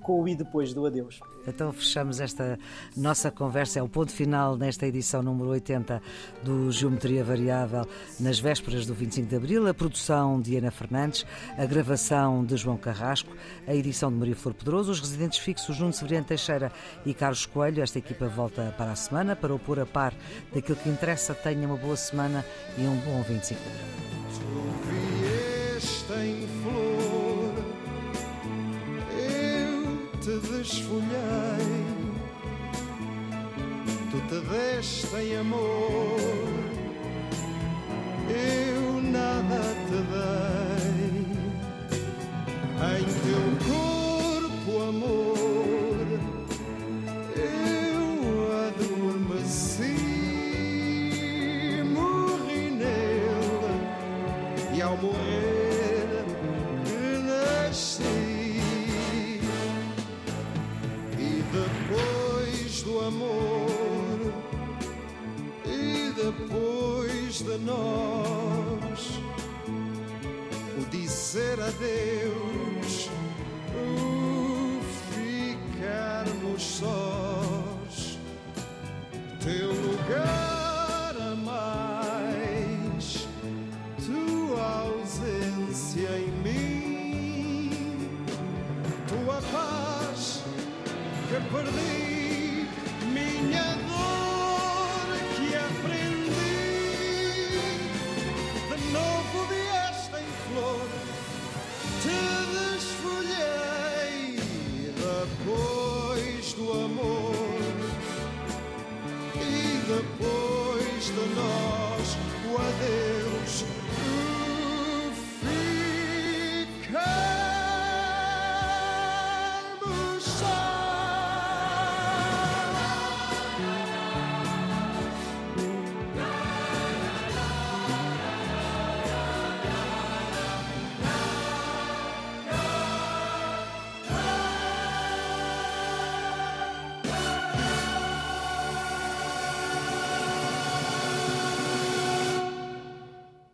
[0.00, 1.20] com o e depois do adeus.
[1.46, 2.58] Então fechamos esta
[2.96, 6.02] nossa conversa, é o ponto final nesta edição número 80
[6.42, 7.86] do Geometria Variável,
[8.18, 11.26] nas vésperas do 25 de Abril, a produção de Ana Fernandes,
[11.56, 13.34] a gravação de João Carrasco,
[13.66, 16.70] a edição de Maria Flor Pedroso, os residentes fixos Nuno Severiano Teixeira
[17.06, 17.82] e Carlos Coelho.
[17.82, 20.12] Esta equipa volta para a semana para o pôr a par
[20.52, 21.34] daquilo que interessa.
[21.34, 22.44] Tenha uma boa semana
[22.76, 24.00] e um bom 25 de Abril.
[30.28, 31.84] Desfolhei,
[34.10, 36.18] tu te deste em amor,
[38.28, 41.24] eu nada te dei,
[42.98, 43.04] em